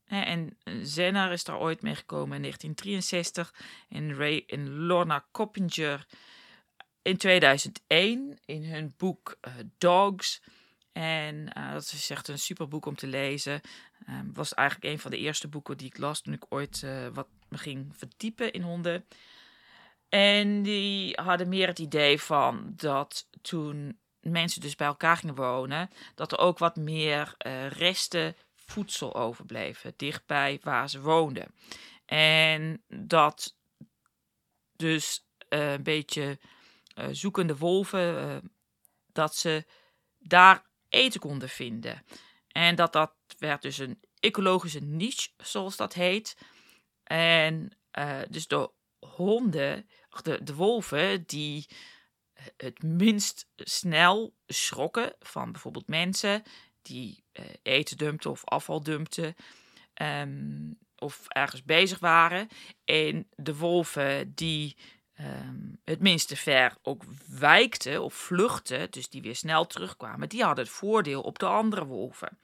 Hè, 0.04 0.20
en 0.20 0.58
Zenner 0.82 1.32
is 1.32 1.44
daar 1.44 1.58
ooit 1.58 1.82
mee 1.82 1.94
gekomen 1.94 2.36
in 2.36 2.42
1963. 2.42 3.54
En 3.88 4.14
Ray 4.14 4.44
en 4.46 4.76
Lorna 4.76 5.26
Coppinger 5.32 6.06
in 7.02 7.16
2001 7.16 8.38
in 8.44 8.64
hun 8.64 8.94
boek 8.96 9.38
uh, 9.40 9.54
Dogs. 9.78 10.42
En 10.92 11.34
uh, 11.58 11.72
dat 11.72 11.82
is 11.82 12.10
echt 12.10 12.28
een 12.28 12.38
super 12.38 12.68
boek 12.68 12.86
om 12.86 12.96
te 12.96 13.06
lezen. 13.06 13.60
Um, 14.08 14.32
was 14.32 14.54
eigenlijk 14.54 14.92
een 14.92 15.00
van 15.00 15.10
de 15.10 15.18
eerste 15.18 15.48
boeken 15.48 15.76
die 15.76 15.86
ik 15.86 15.98
las 15.98 16.20
toen 16.20 16.34
ik 16.34 16.44
ooit 16.48 16.86
wat 17.12 17.28
me 17.48 17.58
ging 17.58 17.96
verdiepen 17.96 18.52
in 18.52 18.62
honden. 18.62 19.04
En 20.08 20.62
die 20.62 21.20
hadden 21.22 21.48
meer 21.48 21.66
het 21.66 21.78
idee 21.78 22.20
van 22.20 22.72
dat 22.76 23.28
toen 23.42 23.98
mensen 24.20 24.60
dus 24.60 24.74
bij 24.74 24.86
elkaar 24.86 25.16
gingen 25.16 25.34
wonen, 25.34 25.90
dat 26.14 26.32
er 26.32 26.38
ook 26.38 26.58
wat 26.58 26.76
meer 26.76 27.34
uh, 27.46 27.70
resten 27.70 28.36
voedsel 28.54 29.14
overbleven, 29.14 29.92
dichtbij 29.96 30.58
waar 30.62 30.90
ze 30.90 31.00
woonden. 31.00 31.54
En 32.04 32.82
dat 32.88 33.56
dus 34.76 35.26
uh, 35.48 35.72
een 35.72 35.82
beetje 35.82 36.38
uh, 36.94 37.06
zoekende 37.10 37.56
wolven, 37.56 38.52
dat 39.12 39.36
ze 39.36 39.64
daar 40.18 40.66
eten 40.88 41.20
konden 41.20 41.48
vinden. 41.48 42.04
En 42.48 42.74
dat 42.74 42.92
dat 42.92 43.12
werd 43.38 43.62
dus 43.62 43.78
een 43.78 44.00
ecologische 44.20 44.80
niche, 44.80 45.28
zoals 45.36 45.76
dat 45.76 45.94
heet. 45.94 46.36
En 47.04 47.78
dus 48.28 48.46
de 48.46 48.70
honden 48.98 49.88
de, 50.22 50.42
de 50.42 50.54
wolven 50.54 51.26
die 51.26 51.66
het 52.56 52.82
minst 52.82 53.48
snel 53.56 54.34
schrokken 54.46 55.14
van 55.20 55.52
bijvoorbeeld 55.52 55.88
mensen 55.88 56.42
die 56.82 57.24
uh, 57.32 57.44
eten 57.62 57.96
dumpten 57.96 58.30
of 58.30 58.44
afval 58.44 58.82
dumpten. 58.82 59.34
Um, 60.02 60.78
of 60.98 61.24
ergens 61.28 61.64
bezig 61.64 61.98
waren. 61.98 62.48
En 62.84 63.28
de 63.36 63.56
wolven 63.56 64.34
die 64.34 64.76
um, 65.20 65.80
het 65.84 66.00
minste 66.00 66.36
ver 66.36 66.76
ook 66.82 67.04
wijkten 67.28 68.02
of 68.02 68.14
vluchtten, 68.14 68.90
dus 68.90 69.08
die 69.08 69.22
weer 69.22 69.36
snel 69.36 69.66
terugkwamen, 69.66 70.28
die 70.28 70.42
hadden 70.42 70.64
het 70.64 70.74
voordeel 70.74 71.20
op 71.20 71.38
de 71.38 71.46
andere 71.46 71.84
wolven. 71.84 72.38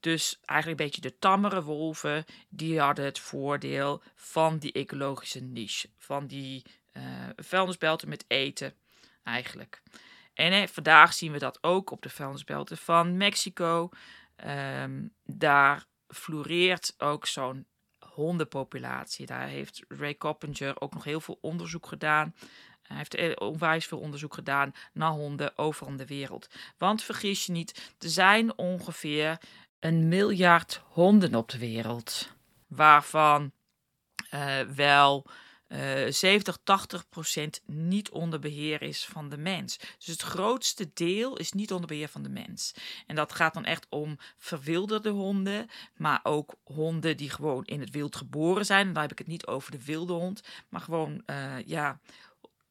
Dus 0.00 0.38
eigenlijk 0.44 0.80
een 0.80 0.86
beetje 0.86 1.00
de 1.00 1.18
tammere 1.18 1.62
wolven, 1.62 2.24
die 2.48 2.80
hadden 2.80 3.04
het 3.04 3.18
voordeel 3.18 4.02
van 4.14 4.58
die 4.58 4.72
ecologische 4.72 5.40
niche. 5.40 5.90
Van 5.96 6.26
die 6.26 6.64
vuilnisbelten 7.36 8.08
met 8.08 8.24
eten, 8.28 8.74
eigenlijk. 9.22 9.82
En 10.34 10.68
vandaag 10.68 11.12
zien 11.12 11.32
we 11.32 11.38
dat 11.38 11.62
ook 11.62 11.90
op 11.90 12.02
de 12.02 12.10
vuilnisbelten 12.10 12.76
van 12.76 13.16
Mexico. 13.16 13.88
Ehm, 14.36 15.06
daar 15.24 15.84
floreert 16.08 16.94
ook 16.98 17.26
zo'n 17.26 17.66
hondenpopulatie. 18.14 19.26
Daar 19.26 19.46
heeft 19.46 19.84
Ray 19.88 20.16
Coppinger 20.16 20.80
ook 20.80 20.94
nog 20.94 21.04
heel 21.04 21.20
veel 21.20 21.38
onderzoek 21.40 21.86
gedaan. 21.86 22.34
Hij 22.82 22.96
heeft 22.96 23.14
eh, 23.14 23.32
onwijs 23.34 23.86
veel 23.86 23.98
onderzoek 23.98 24.34
gedaan 24.34 24.72
naar 24.92 25.10
honden 25.10 25.58
overal 25.58 25.96
de 25.96 26.06
wereld. 26.06 26.48
Want 26.78 27.02
vergis 27.02 27.46
je 27.46 27.52
niet, 27.52 27.94
er 27.98 28.08
zijn 28.08 28.58
ongeveer 28.58 29.38
een 29.80 30.08
miljard 30.08 30.82
honden 30.84 31.34
op 31.34 31.48
de 31.48 31.58
wereld. 31.58 32.32
Waarvan 32.66 33.52
uh, 34.34 34.60
wel 34.60 35.26
uh, 35.68 36.10
70, 36.10 36.58
80 36.64 37.08
procent 37.08 37.60
niet 37.66 38.10
onder 38.10 38.38
beheer 38.38 38.82
is 38.82 39.04
van 39.04 39.28
de 39.28 39.38
mens. 39.38 39.76
Dus 39.76 40.06
het 40.06 40.22
grootste 40.22 40.90
deel 40.94 41.36
is 41.36 41.52
niet 41.52 41.72
onder 41.72 41.88
beheer 41.88 42.08
van 42.08 42.22
de 42.22 42.28
mens. 42.28 42.74
En 43.06 43.16
dat 43.16 43.32
gaat 43.32 43.54
dan 43.54 43.64
echt 43.64 43.86
om 43.88 44.16
verwilderde 44.36 45.10
honden, 45.10 45.68
maar 45.96 46.20
ook 46.22 46.54
honden 46.64 47.16
die 47.16 47.30
gewoon 47.30 47.64
in 47.64 47.80
het 47.80 47.90
wild 47.90 48.16
geboren 48.16 48.64
zijn. 48.64 48.86
En 48.86 48.92
dan 48.92 49.02
heb 49.02 49.12
ik 49.12 49.18
het 49.18 49.26
niet 49.26 49.46
over 49.46 49.70
de 49.70 49.84
wilde 49.84 50.12
hond, 50.12 50.42
maar 50.68 50.80
gewoon, 50.80 51.22
uh, 51.26 51.60
ja, 51.66 52.00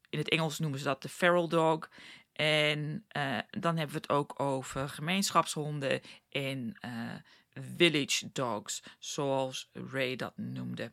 in 0.10 0.20
het 0.20 0.30
Engels 0.30 0.60
noemen 0.60 0.80
ze 0.80 0.86
dat 0.86 1.02
de 1.02 1.10
feral 1.10 1.48
dog. 1.48 1.90
En 2.34 3.06
uh, 3.18 3.38
dan 3.50 3.78
hebben 3.78 3.96
we 3.96 4.02
het 4.02 4.10
ook 4.10 4.40
over 4.40 4.90
gemeenschapshonden 4.90 6.02
en 6.30 6.78
village 7.78 8.30
dogs, 8.32 8.84
zoals 9.00 9.70
Ray 9.74 10.16
dat 10.16 10.34
noemde. 10.36 10.92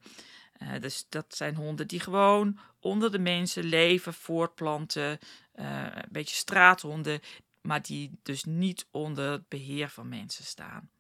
Uh, 0.63 0.81
dus 0.81 1.07
dat 1.09 1.35
zijn 1.37 1.55
honden 1.55 1.87
die 1.87 2.01
gewoon 2.01 2.59
onder 2.81 3.13
de 3.13 3.19
mensen 3.19 3.65
leven, 3.65 4.15
voortplanten, 4.15 5.19
een 5.55 6.09
beetje 6.11 6.37
straathonden, 6.37 7.21
maar 7.61 7.83
die 7.83 8.19
dus 8.23 8.45
niet 8.45 8.87
onder 8.91 9.31
het 9.31 9.49
beheer 9.49 9.89
van 9.89 10.09
mensen 10.09 10.45
staan. 10.45 10.91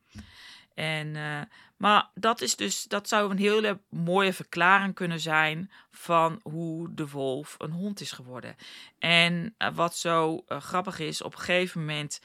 En, 0.74 1.14
uh, 1.14 1.40
maar 1.76 2.10
dat, 2.14 2.40
is 2.40 2.56
dus, 2.56 2.82
dat 2.82 3.08
zou 3.08 3.30
een 3.30 3.38
hele 3.38 3.80
mooie 3.88 4.32
verklaring 4.32 4.94
kunnen 4.94 5.20
zijn 5.20 5.70
van 5.90 6.40
hoe 6.42 6.94
de 6.94 7.08
wolf 7.08 7.54
een 7.58 7.70
hond 7.70 8.00
is 8.00 8.12
geworden. 8.12 8.56
En 8.98 9.54
wat 9.74 9.96
zo 9.96 10.44
grappig 10.48 10.98
is, 10.98 11.22
op 11.22 11.32
een 11.32 11.38
gegeven 11.38 11.80
moment 11.80 12.20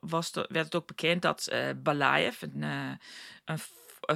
was 0.00 0.32
de, 0.32 0.46
werd 0.48 0.64
het 0.64 0.74
ook 0.74 0.86
bekend 0.86 1.22
dat 1.22 1.52
Balaev, 1.76 2.42
een, 2.42 2.62
een, 2.62 2.98
een, 3.44 3.58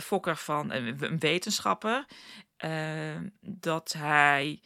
fokker 0.00 0.36
van 0.36 0.72
een, 0.72 1.18
wetenschapper, 1.18 2.06
dat 3.40 3.92
hij 3.92 4.60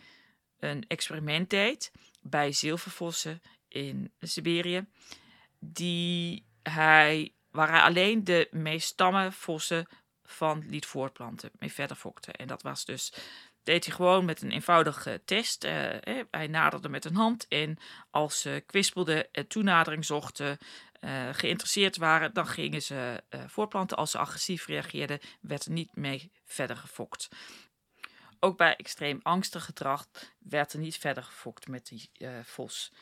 een 0.59 0.85
experiment 0.88 1.50
deed 1.50 1.93
bij 2.21 2.52
zilvervossen 2.52 3.43
in 3.69 4.12
Siberië. 4.21 4.87
Die 5.59 6.45
hij 6.62 7.35
waar 7.54 7.71
hij 7.71 7.81
alleen 7.81 8.25
de 8.25 8.49
meest 8.50 8.97
tamme 8.97 9.33
vossen 9.33 9.87
van 10.25 10.64
liet 10.66 10.87
voortplanten, 10.87 11.50
mee 11.59 11.73
verder 11.73 11.97
fokte. 11.97 12.33
En 12.33 12.47
dat 12.47 12.62
was 12.62 12.85
dus, 12.85 13.12
deed 13.62 13.85
hij 13.85 13.95
gewoon 13.95 14.25
met 14.25 14.43
een 14.43 14.50
eenvoudige 14.50 15.23
test. 15.25 15.64
Uh, 15.64 15.71
hij 16.31 16.47
naderde 16.47 16.88
met 16.88 17.04
een 17.04 17.14
hand 17.14 17.49
en 17.49 17.78
als 18.11 18.40
ze 18.40 18.62
kwispelden 18.66 19.33
en 19.33 19.47
toenadering 19.47 20.04
zochten, 20.04 20.59
uh, 21.05 21.29
geïnteresseerd 21.33 21.97
waren, 21.97 22.33
dan 22.33 22.47
gingen 22.47 22.83
ze 22.83 23.23
uh, 23.31 23.41
voortplanten. 23.47 23.97
Als 23.97 24.11
ze 24.11 24.19
agressief 24.19 24.67
reageerden, 24.67 25.19
werd 25.41 25.65
er 25.65 25.73
niet 25.73 25.97
mee 25.97 26.31
verder 26.45 26.77
gefokt. 26.77 27.29
Ook 28.41 28.57
bij 28.57 28.77
extreem 28.77 29.21
angstig 29.23 29.65
gedrag 29.65 30.07
werd 30.39 30.73
er 30.73 30.79
niet 30.79 30.97
verder 30.97 31.23
gefokt 31.23 31.69
met 31.69 31.87
die 31.87 32.11
vos. 32.43 32.93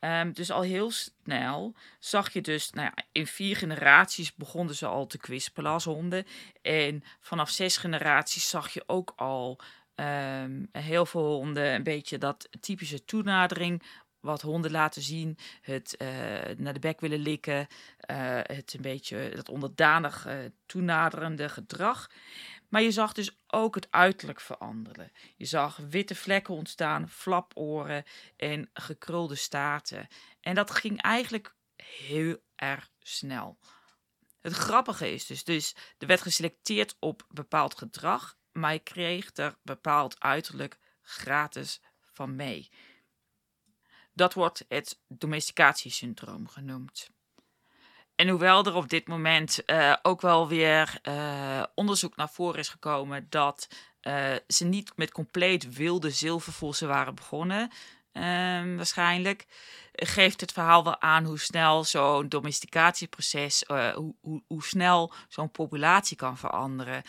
Um, 0.00 0.32
dus 0.32 0.50
al 0.50 0.62
heel 0.62 0.90
snel 0.90 1.74
zag 1.98 2.32
je 2.32 2.40
dus, 2.40 2.70
nou 2.70 2.90
ja, 2.94 3.04
in 3.12 3.26
vier 3.26 3.56
generaties 3.56 4.34
begonnen 4.34 4.74
ze 4.74 4.86
al 4.86 5.06
te 5.06 5.18
kwispelen 5.18 5.72
als 5.72 5.84
honden. 5.84 6.26
En 6.62 7.04
vanaf 7.20 7.50
zes 7.50 7.76
generaties 7.76 8.48
zag 8.48 8.70
je 8.70 8.82
ook 8.86 9.12
al 9.16 9.60
um, 9.94 10.68
heel 10.72 11.06
veel 11.06 11.34
honden 11.34 11.74
een 11.74 11.82
beetje 11.82 12.18
dat 12.18 12.48
typische 12.60 13.04
toenadering 13.04 13.82
wat 14.20 14.42
honden 14.42 14.70
laten 14.70 15.02
zien. 15.02 15.38
Het 15.60 15.94
uh, 15.98 16.08
naar 16.56 16.72
de 16.72 16.78
bek 16.80 17.00
willen 17.00 17.18
likken. 17.18 17.66
Uh, 18.10 18.16
het 18.42 18.74
een 18.74 18.82
beetje 18.82 19.32
dat 19.34 19.48
onderdanig 19.48 20.26
uh, 20.26 20.34
toenaderende 20.66 21.48
gedrag. 21.48 22.10
Maar 22.68 22.82
je 22.82 22.90
zag 22.90 23.12
dus 23.12 23.38
ook 23.46 23.74
het 23.74 23.86
uiterlijk 23.90 24.40
veranderen. 24.40 25.12
Je 25.36 25.44
zag 25.44 25.76
witte 25.76 26.14
vlekken 26.14 26.54
ontstaan, 26.54 27.08
flaporen 27.08 28.04
en 28.36 28.70
gekrulde 28.72 29.34
staarten. 29.34 30.08
En 30.40 30.54
dat 30.54 30.70
ging 30.70 31.02
eigenlijk 31.02 31.54
heel 31.76 32.36
erg 32.56 32.90
snel. 32.98 33.58
Het 34.40 34.52
grappige 34.52 35.12
is 35.12 35.26
dus, 35.26 35.44
dus 35.44 35.76
er 35.98 36.06
werd 36.06 36.20
geselecteerd 36.20 36.96
op 36.98 37.26
bepaald 37.28 37.78
gedrag, 37.78 38.36
maar 38.52 38.72
je 38.72 38.78
kreeg 38.78 39.30
er 39.34 39.56
bepaald 39.62 40.20
uiterlijk 40.20 40.78
gratis 41.02 41.80
van 42.12 42.36
mee. 42.36 42.70
Dat 44.12 44.34
wordt 44.34 44.64
het 44.68 44.98
domesticatiesyndroom 45.08 46.48
genoemd. 46.48 47.10
En 48.20 48.28
hoewel 48.28 48.64
er 48.64 48.74
op 48.74 48.88
dit 48.88 49.08
moment 49.08 49.62
uh, 49.66 49.96
ook 50.02 50.20
wel 50.20 50.48
weer 50.48 50.98
uh, 51.02 51.62
onderzoek 51.74 52.16
naar 52.16 52.30
voren 52.30 52.58
is 52.58 52.68
gekomen 52.68 53.26
dat 53.28 53.68
uh, 54.02 54.34
ze 54.46 54.64
niet 54.64 54.92
met 54.96 55.12
compleet 55.12 55.74
wilde 55.74 56.10
zilvervossen 56.10 56.88
waren 56.88 57.14
begonnen, 57.14 57.70
ehm, 58.12 58.76
waarschijnlijk, 58.76 59.46
geeft 59.92 60.40
het 60.40 60.52
verhaal 60.52 60.84
wel 60.84 61.00
aan 61.00 61.24
hoe 61.24 61.38
snel 61.38 61.84
zo'n 61.84 62.28
domesticatieproces, 62.28 63.64
hoe, 63.66 64.14
hoe, 64.20 64.42
hoe 64.46 64.64
snel 64.64 65.12
zo'n 65.28 65.50
populatie 65.50 66.16
kan 66.16 66.38
veranderen. 66.38 67.02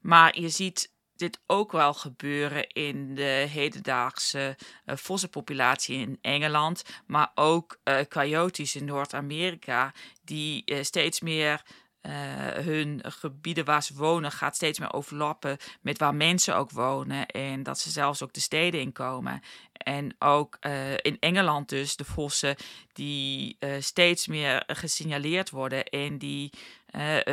Maar 0.00 0.40
je 0.40 0.48
ziet 0.48 0.91
dit 1.22 1.40
ook 1.46 1.72
wel 1.72 1.94
gebeuren 1.94 2.66
in 2.68 3.14
de 3.14 3.46
hedendaagse 3.50 4.56
uh, 4.86 4.96
vossenpopulatie 4.96 5.98
in 5.98 6.18
Engeland, 6.20 6.84
maar 7.06 7.30
ook 7.34 7.78
uh, 7.84 7.96
coyotes 8.08 8.76
in 8.76 8.84
Noord-Amerika, 8.84 9.92
die 10.24 10.62
uh, 10.64 10.82
steeds 10.82 11.20
meer 11.20 11.62
hun 12.54 13.00
gebieden 13.04 13.64
waar 13.64 13.82
ze 13.82 13.94
wonen 13.94 14.32
gaat 14.32 14.56
steeds 14.56 14.78
meer 14.78 14.92
overlappen 14.92 15.56
met 15.80 15.98
waar 15.98 16.14
mensen 16.14 16.56
ook 16.56 16.70
wonen 16.70 17.26
en 17.26 17.62
dat 17.62 17.78
ze 17.78 17.90
zelfs 17.90 18.22
ook 18.22 18.32
de 18.32 18.40
steden 18.40 18.80
inkomen. 18.80 19.42
En 19.72 20.14
ook 20.18 20.58
in 21.02 21.16
Engeland 21.20 21.68
dus 21.68 21.96
de 21.96 22.04
vossen 22.04 22.56
die 22.92 23.58
steeds 23.78 24.26
meer 24.26 24.62
gesignaleerd 24.66 25.50
worden 25.50 25.84
en 25.84 26.18
die 26.18 26.50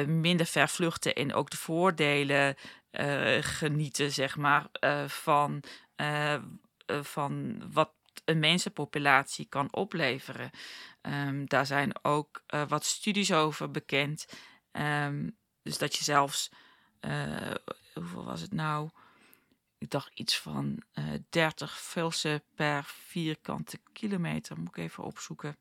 minder 0.06 0.46
ver 0.46 0.70
vluchten 0.70 1.16
en 1.16 1.34
ook 1.34 1.50
de 1.50 1.58
voordelen 1.58 2.56
genieten, 3.42 4.12
zeg 4.12 4.38
maar, 4.38 4.68
uh, 4.84 5.08
van, 5.08 5.64
uh, 5.96 6.36
van 6.86 7.64
wat 7.72 7.92
een 8.26 8.40
mensenpopulatie 8.40 9.46
kan 9.46 9.74
opleveren. 9.74 10.52
Um, 11.02 11.48
daar 11.48 11.66
zijn 11.66 12.04
ook 12.04 12.44
wat 12.68 12.86
studies 12.86 13.32
over 13.34 13.72
bekend. 13.72 14.26
Um, 14.72 15.38
dus 15.62 15.78
dat 15.78 15.96
je 15.96 16.04
zelfs, 16.04 16.50
hoeveel 17.94 18.24
was 18.24 18.42
het 18.42 18.54
nou? 18.54 18.90
Ik 19.78 19.90
dacht 19.90 20.12
iets 20.14 20.40
van 20.40 20.84
30 21.30 21.78
velsen 21.78 22.44
per 22.56 22.84
vierkante 22.86 23.80
kilometer. 23.94 24.58
Moet 24.60 24.78
ik 24.78 24.84
even 24.84 25.04
opzoeken 25.04 25.58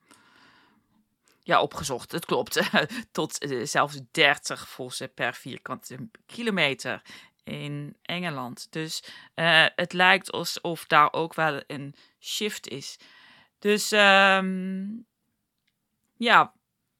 ja, 1.49 1.61
opgezocht. 1.63 2.13
Het 2.13 2.25
klopt. 2.25 2.61
Tot 3.13 3.45
uh, 3.45 3.67
zelfs 3.67 4.01
30 4.11 4.69
vossen 4.69 5.15
per 5.15 5.35
vierkante 5.35 6.09
kilometer 6.27 7.03
in 7.45 7.97
Engeland. 8.03 8.67
Dus 8.71 9.03
uh, 9.35 9.67
het 9.75 9.93
lijkt 9.93 10.33
alsof 10.33 10.87
daar 10.87 11.13
ook 11.13 11.35
wel 11.35 11.63
een 11.67 11.95
shift 12.21 12.69
is. 12.69 12.99
Dus 13.59 13.93
um, 13.93 15.07
ja, 16.17 16.53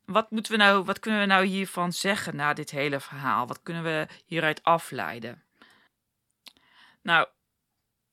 wat, 0.05 0.31
moeten 0.31 0.53
we 0.53 0.59
nou, 0.59 0.85
wat 0.85 0.99
kunnen 0.99 1.21
we 1.21 1.27
nou 1.27 1.45
hiervan 1.45 1.93
zeggen 1.93 2.37
na 2.37 2.53
dit 2.53 2.71
hele 2.71 3.01
verhaal? 3.01 3.47
Wat 3.47 3.63
kunnen 3.63 3.83
we 3.83 4.07
hieruit 4.27 4.63
afleiden? 4.63 5.43
Nou, 7.03 7.27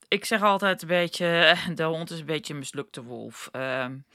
ik 0.07 0.25
zeg 0.25 0.41
altijd 0.41 0.81
een 0.81 0.87
beetje, 0.87 1.55
de 1.75 1.83
hond 1.83 2.11
is 2.11 2.19
een 2.19 2.25
beetje 2.25 2.53
een 2.53 2.59
mislukte 2.59 3.03
wolf. 3.03 3.49
Um, 3.51 4.05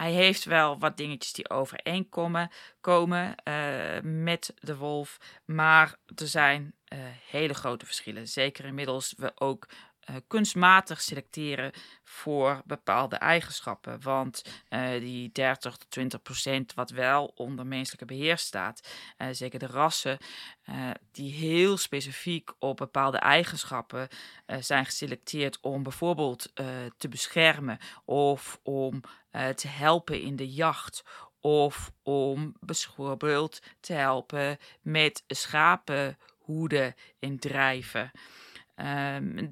hij 0.00 0.12
heeft 0.12 0.44
wel 0.44 0.78
wat 0.78 0.96
dingetjes 0.96 1.32
die 1.32 1.50
overeenkomen 1.50 2.50
komen 2.80 3.34
uh, 3.44 4.00
met 4.02 4.54
de 4.60 4.76
wolf. 4.76 5.18
Maar 5.44 5.96
er 6.14 6.26
zijn 6.26 6.74
uh, 6.92 6.98
hele 7.28 7.54
grote 7.54 7.86
verschillen. 7.86 8.28
Zeker 8.28 8.64
inmiddels 8.64 9.14
we 9.16 9.32
ook 9.34 9.68
kunstmatig 10.26 11.00
selecteren 11.00 11.72
voor 12.04 12.62
bepaalde 12.64 13.16
eigenschappen. 13.16 14.02
Want 14.02 14.42
die 14.98 15.32
30 15.32 15.76
tot 15.76 15.90
20 15.90 16.22
procent 16.22 16.74
wat 16.74 16.90
wel 16.90 17.32
onder 17.34 17.66
menselijke 17.66 18.04
beheer 18.04 18.38
staat, 18.38 18.88
zeker 19.30 19.58
de 19.58 19.66
rassen, 19.66 20.18
die 21.12 21.32
heel 21.32 21.76
specifiek 21.76 22.52
op 22.58 22.76
bepaalde 22.76 23.18
eigenschappen 23.18 24.08
zijn 24.60 24.84
geselecteerd 24.84 25.60
om 25.60 25.82
bijvoorbeeld 25.82 26.52
te 26.96 27.08
beschermen 27.08 27.78
of 28.04 28.60
om 28.62 29.00
te 29.54 29.68
helpen 29.68 30.20
in 30.20 30.36
de 30.36 30.52
jacht 30.52 31.04
of 31.46 31.92
om 32.02 32.54
bijvoorbeeld 32.60 33.62
te 33.80 33.92
helpen 33.92 34.58
met 34.82 35.24
schapenhoeden 35.26 36.94
en 37.18 37.38
drijven. 37.38 38.10
Ehm, 38.74 39.46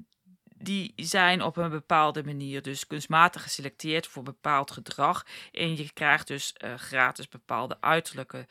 die 0.57 0.93
zijn 0.95 1.41
op 1.41 1.57
een 1.57 1.69
bepaalde 1.69 2.23
manier 2.23 2.61
dus 2.61 2.87
kunstmatig 2.87 3.43
geselecteerd 3.43 4.07
voor 4.07 4.23
bepaald 4.23 4.71
gedrag. 4.71 5.25
En 5.51 5.77
je 5.77 5.93
krijgt 5.93 6.27
dus 6.27 6.55
uh, 6.63 6.73
gratis 6.75 7.27
bepaalde 7.27 7.81
uiterlijke 7.81 8.47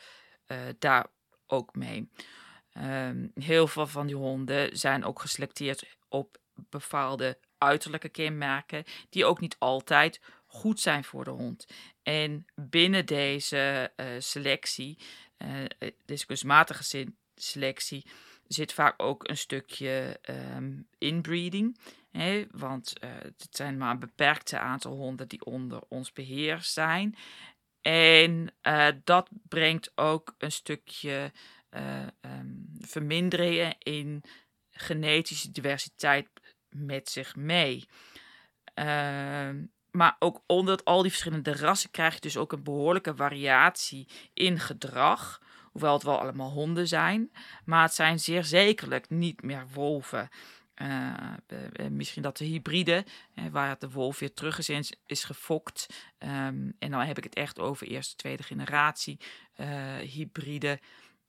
uh, 0.47 0.59
daar 0.79 1.07
ook 1.47 1.75
mee. 1.75 2.11
Um, 2.79 3.31
heel 3.35 3.67
veel 3.67 3.87
van 3.87 4.07
die 4.07 4.17
honden 4.17 4.77
zijn 4.77 5.05
ook 5.05 5.21
geselecteerd 5.21 5.97
op 6.09 6.39
bepaalde 6.55 7.39
uiterlijke 7.59 8.09
kenmerken, 8.09 8.85
die 9.09 9.25
ook 9.25 9.41
niet 9.41 9.57
altijd 9.59 10.21
goed 10.47 10.81
zijn 10.81 11.05
voor 11.05 11.25
de 11.25 11.31
hond. 11.31 11.67
En 12.03 12.47
binnen 12.55 13.07
deze 13.07 13.93
uh, 13.97 14.07
selectie, 14.19 14.99
deze 16.05 16.27
kunstmatige 16.27 17.07
selectie, 17.35 18.07
zit 18.47 18.73
vaak 18.73 19.03
ook 19.03 19.29
een 19.29 19.37
stukje 19.37 20.21
um, 20.57 20.89
inbreeding. 20.99 21.79
Hè? 22.11 22.45
Want 22.51 22.93
uh, 23.05 23.11
het 23.21 23.47
zijn 23.51 23.77
maar 23.79 23.91
een 23.91 23.99
beperkte 23.99 24.59
aantal 24.59 24.93
honden 24.93 25.29
die 25.29 25.45
onder 25.45 25.81
ons 25.89 26.13
beheer 26.13 26.63
zijn. 26.63 27.17
En 27.81 28.55
dat 29.05 29.29
brengt 29.49 29.93
ook 29.95 30.35
een 30.39 30.53
stukje 30.53 31.33
um, 32.21 32.67
verminderingen 32.79 33.77
in 33.79 34.23
genetische 34.71 35.51
diversiteit 35.51 36.29
met 36.69 37.11
zich 37.11 37.37
mee. 37.37 37.85
Uh, 38.75 39.51
maar 39.91 40.17
ook 40.19 40.43
onder 40.47 40.81
al 40.85 41.03
die 41.03 41.11
verschillende 41.11 41.57
rassen 41.57 41.91
krijg 41.91 42.15
je 42.15 42.21
dus 42.21 42.37
ook 42.37 42.53
een 42.53 42.63
behoorlijke 42.63 43.17
variatie 43.17 44.09
in 44.33 44.59
gedrag. 44.59 45.43
Hoewel 45.75 45.93
het 45.93 46.03
wel 46.03 46.21
allemaal 46.21 46.51
honden 46.51 46.89
zijn. 46.89 47.33
Maar 47.65 47.83
het 47.83 47.95
zijn 47.95 48.21
zeer 48.21 48.45
zekerlijk 48.45 49.11
niet 49.11 49.43
meer 49.43 49.67
wolven. 49.73 50.29
Uh, 50.83 51.15
misschien 51.91 52.23
dat 52.23 52.37
de 52.37 52.45
hybride, 52.45 53.05
waar 53.51 53.79
de 53.79 53.91
wolf 53.91 54.19
weer 54.19 54.35
terug 54.35 54.69
is, 54.69 54.93
is, 55.07 55.25
gefokt. 55.25 55.87
Um, 56.19 56.75
en 56.79 56.91
dan 56.91 57.01
heb 57.01 57.19
ik 57.19 57.25
het 57.25 57.35
echt 57.35 57.59
over 57.59 57.87
eerste, 57.87 58.17
tweede 58.17 58.43
generatie 58.43 59.21
uh, 59.57 59.97
hybride. 59.97 60.81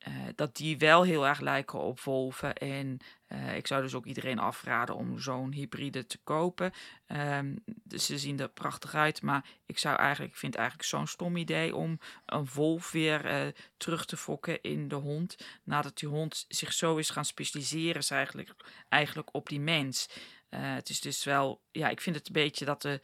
Uh, 0.07 0.13
dat 0.35 0.55
die 0.55 0.77
wel 0.77 1.03
heel 1.03 1.27
erg 1.27 1.39
lijken 1.39 1.79
op 1.79 1.99
wolven. 1.99 2.55
En 2.55 2.97
uh, 3.27 3.55
ik 3.55 3.67
zou 3.67 3.81
dus 3.81 3.93
ook 3.93 4.05
iedereen 4.05 4.39
afraden 4.39 4.95
om 4.95 5.19
zo'n 5.19 5.51
hybride 5.51 6.05
te 6.05 6.17
kopen. 6.23 6.71
Um, 7.07 7.63
dus 7.65 8.05
ze 8.05 8.17
zien 8.17 8.39
er 8.39 8.49
prachtig 8.49 8.95
uit, 8.95 9.21
maar 9.21 9.45
ik 9.65 9.77
zou 9.77 9.97
eigenlijk, 9.97 10.35
vind 10.35 10.55
eigenlijk 10.55 10.87
zo'n 10.87 11.07
stom 11.07 11.37
idee 11.37 11.75
om 11.75 11.99
een 12.25 12.47
wolf 12.53 12.91
weer 12.91 13.45
uh, 13.45 13.51
terug 13.77 14.05
te 14.05 14.17
fokken 14.17 14.61
in 14.61 14.87
de 14.87 14.95
hond. 14.95 15.37
Nadat 15.63 15.97
die 15.97 16.09
hond 16.09 16.45
zich 16.47 16.73
zo 16.73 16.97
is 16.97 17.09
gaan 17.09 17.25
specialiseren, 17.25 18.01
is 18.01 18.11
eigenlijk, 18.11 18.51
eigenlijk 18.89 19.33
op 19.33 19.49
die 19.49 19.59
mens. 19.59 20.09
het 20.49 20.89
is 20.89 21.01
dus 21.01 21.23
wel, 21.23 21.61
ja, 21.71 21.89
ik 21.89 22.01
vind 22.01 22.15
het 22.15 22.27
een 22.27 22.33
beetje 22.33 22.65
dat 22.65 22.81
de, 22.81 23.01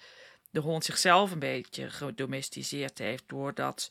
de 0.50 0.60
hond 0.60 0.86
zichzelf 0.86 1.32
een 1.32 1.40
beetje 1.40 1.90
gedomesticeerd 1.90 2.98
heeft, 2.98 3.24
doordat 3.28 3.90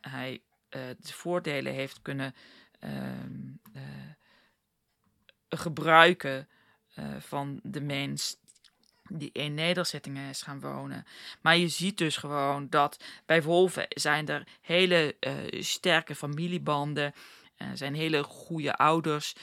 hij 0.00 0.42
de 0.72 1.12
voordelen 1.12 1.72
heeft 1.72 2.02
kunnen 2.02 2.34
ehm, 2.78 3.52
gebruiken 5.48 6.48
uh, 6.98 7.04
van 7.18 7.60
de 7.62 7.80
mens 7.80 8.36
die 9.08 9.30
in 9.32 9.54
nederzettingen 9.54 10.28
is 10.28 10.42
gaan 10.42 10.60
wonen. 10.60 11.06
Maar 11.40 11.56
je 11.56 11.68
ziet 11.68 11.98
dus 11.98 12.16
gewoon 12.16 12.68
dat 12.68 13.04
bij 13.26 13.42
wolven 13.42 13.86
zijn 13.88 14.28
er 14.28 14.46
hele 14.60 15.16
uh, 15.20 15.62
sterke 15.62 16.14
familiebanden, 16.14 17.12
uh, 17.58 17.68
zijn 17.74 17.94
hele 17.94 18.22
goede 18.22 18.76
ouders. 18.76 19.34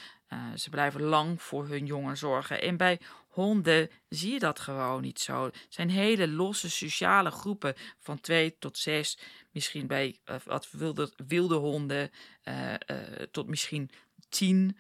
ze 0.55 0.69
blijven 0.69 1.01
lang 1.01 1.41
voor 1.41 1.67
hun 1.67 1.85
jongen 1.85 2.17
zorgen. 2.17 2.61
En 2.61 2.77
bij 2.77 2.99
honden 3.39 3.89
zie 4.09 4.33
je 4.33 4.39
dat 4.39 4.59
gewoon 4.59 5.01
niet 5.01 5.19
zo. 5.19 5.43
Het 5.43 5.65
zijn 5.69 5.89
hele 5.89 6.27
losse 6.27 6.69
sociale 6.69 7.31
groepen 7.31 7.75
van 7.99 8.19
twee 8.21 8.57
tot 8.59 8.77
zes. 8.77 9.17
Misschien 9.51 9.87
bij 9.87 10.17
wat 10.45 10.71
wilde, 10.71 11.11
wilde 11.27 11.55
honden 11.55 12.11
tot 13.31 13.47
misschien 13.47 13.91
tien 14.29 14.77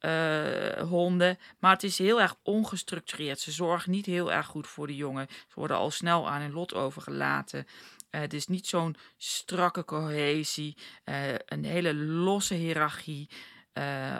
uh, 0.00 0.88
honden. 0.88 1.38
Maar 1.58 1.72
het 1.72 1.82
is 1.82 1.98
heel 1.98 2.20
erg 2.20 2.36
ongestructureerd. 2.42 3.40
Ze 3.40 3.50
zorgen 3.50 3.90
niet 3.90 4.06
heel 4.06 4.32
erg 4.32 4.46
goed 4.46 4.66
voor 4.66 4.86
de 4.86 4.96
jongen. 4.96 5.26
Ze 5.28 5.54
worden 5.54 5.76
al 5.76 5.90
snel 5.90 6.28
aan 6.28 6.40
hun 6.40 6.52
lot 6.52 6.74
overgelaten. 6.74 7.66
Uh, 8.10 8.20
het 8.20 8.32
is 8.32 8.46
niet 8.46 8.66
zo'n 8.66 8.96
strakke 9.16 9.84
cohesie, 9.84 10.76
uh, 11.04 11.34
een 11.46 11.64
hele 11.64 11.94
losse 11.94 12.54
hiërarchie. 12.54 13.28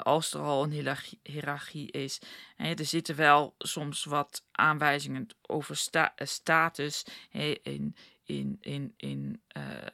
Als 0.03 0.35
er 0.35 0.41
al 0.41 0.63
een 0.63 1.07
hiërarchie 1.23 1.91
is. 1.91 2.21
En 2.57 2.77
er 2.77 2.85
zitten 2.85 3.17
wel 3.17 3.55
soms 3.59 4.05
wat 4.05 4.45
aanwijzingen 4.53 5.27
over 5.43 5.77
sta 5.77 6.13
status. 6.17 7.05
in, 7.31 7.97
in, 8.25 8.57
in, 8.61 8.95
in, 8.97 9.43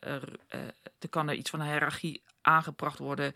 er, 0.00 0.38
er 0.98 1.08
kan 1.10 1.28
er 1.28 1.34
iets 1.34 1.50
van 1.50 1.60
een 1.60 1.70
hiërarchie 1.70 2.22
aangebracht 2.40 2.98
worden 2.98 3.34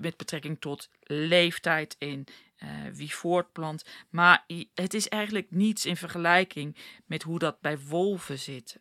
met 0.00 0.16
betrekking 0.16 0.60
tot 0.60 0.88
leeftijd 1.02 1.96
en 1.98 2.24
uh, 2.58 2.68
wie 2.92 3.14
voortplant. 3.14 3.84
Maar 4.10 4.44
het 4.74 4.94
is 4.94 5.08
eigenlijk 5.08 5.50
niets 5.50 5.86
in 5.86 5.96
vergelijking 5.96 6.76
met 7.06 7.22
hoe 7.22 7.38
dat 7.38 7.60
bij 7.60 7.78
wolven 7.78 8.38
zit. 8.38 8.80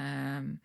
Um, 0.00 0.62